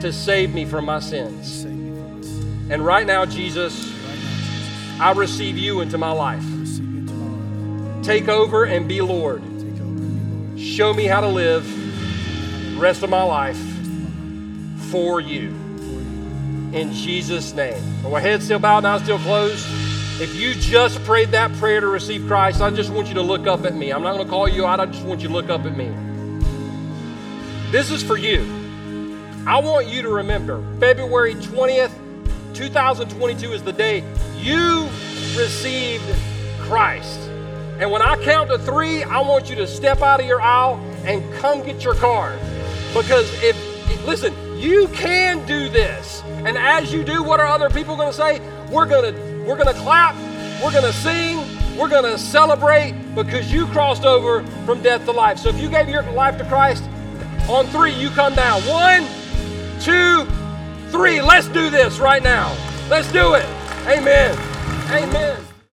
[0.00, 1.64] to save me from my sins.
[1.64, 3.92] And right now, Jesus,
[5.00, 6.44] I receive you into my life.
[8.02, 9.42] Take over and be Lord.
[10.58, 11.64] Show me how to live
[12.74, 13.60] the rest of my life
[14.90, 15.59] for you.
[16.72, 17.82] In Jesus' name.
[18.02, 19.66] My head's still bowed, now still closed.
[20.20, 23.46] If you just prayed that prayer to receive Christ, I just want you to look
[23.46, 23.90] up at me.
[23.90, 25.76] I'm not going to call you out, I just want you to look up at
[25.76, 25.90] me.
[27.72, 28.42] This is for you.
[29.46, 31.92] I want you to remember February 20th,
[32.54, 34.04] 2022 is the day
[34.36, 34.84] you
[35.36, 36.04] received
[36.60, 37.18] Christ.
[37.80, 40.76] And when I count to three, I want you to step out of your aisle
[41.04, 42.38] and come get your card.
[42.92, 43.56] Because if,
[44.06, 46.22] listen, you can do this.
[46.46, 48.40] And as you do, what are other people going to say?
[48.70, 50.14] We're going to we're going to clap,
[50.62, 51.38] we're going to sing,
[51.76, 55.38] we're going to celebrate because you crossed over from death to life.
[55.38, 56.84] So if you gave your life to Christ,
[57.48, 58.62] on three, you come down.
[58.62, 59.06] One,
[59.80, 60.24] two,
[60.90, 61.20] three.
[61.20, 62.56] Let's do this right now.
[62.88, 63.46] Let's do it.
[63.86, 64.38] Amen.
[64.90, 65.49] Amen.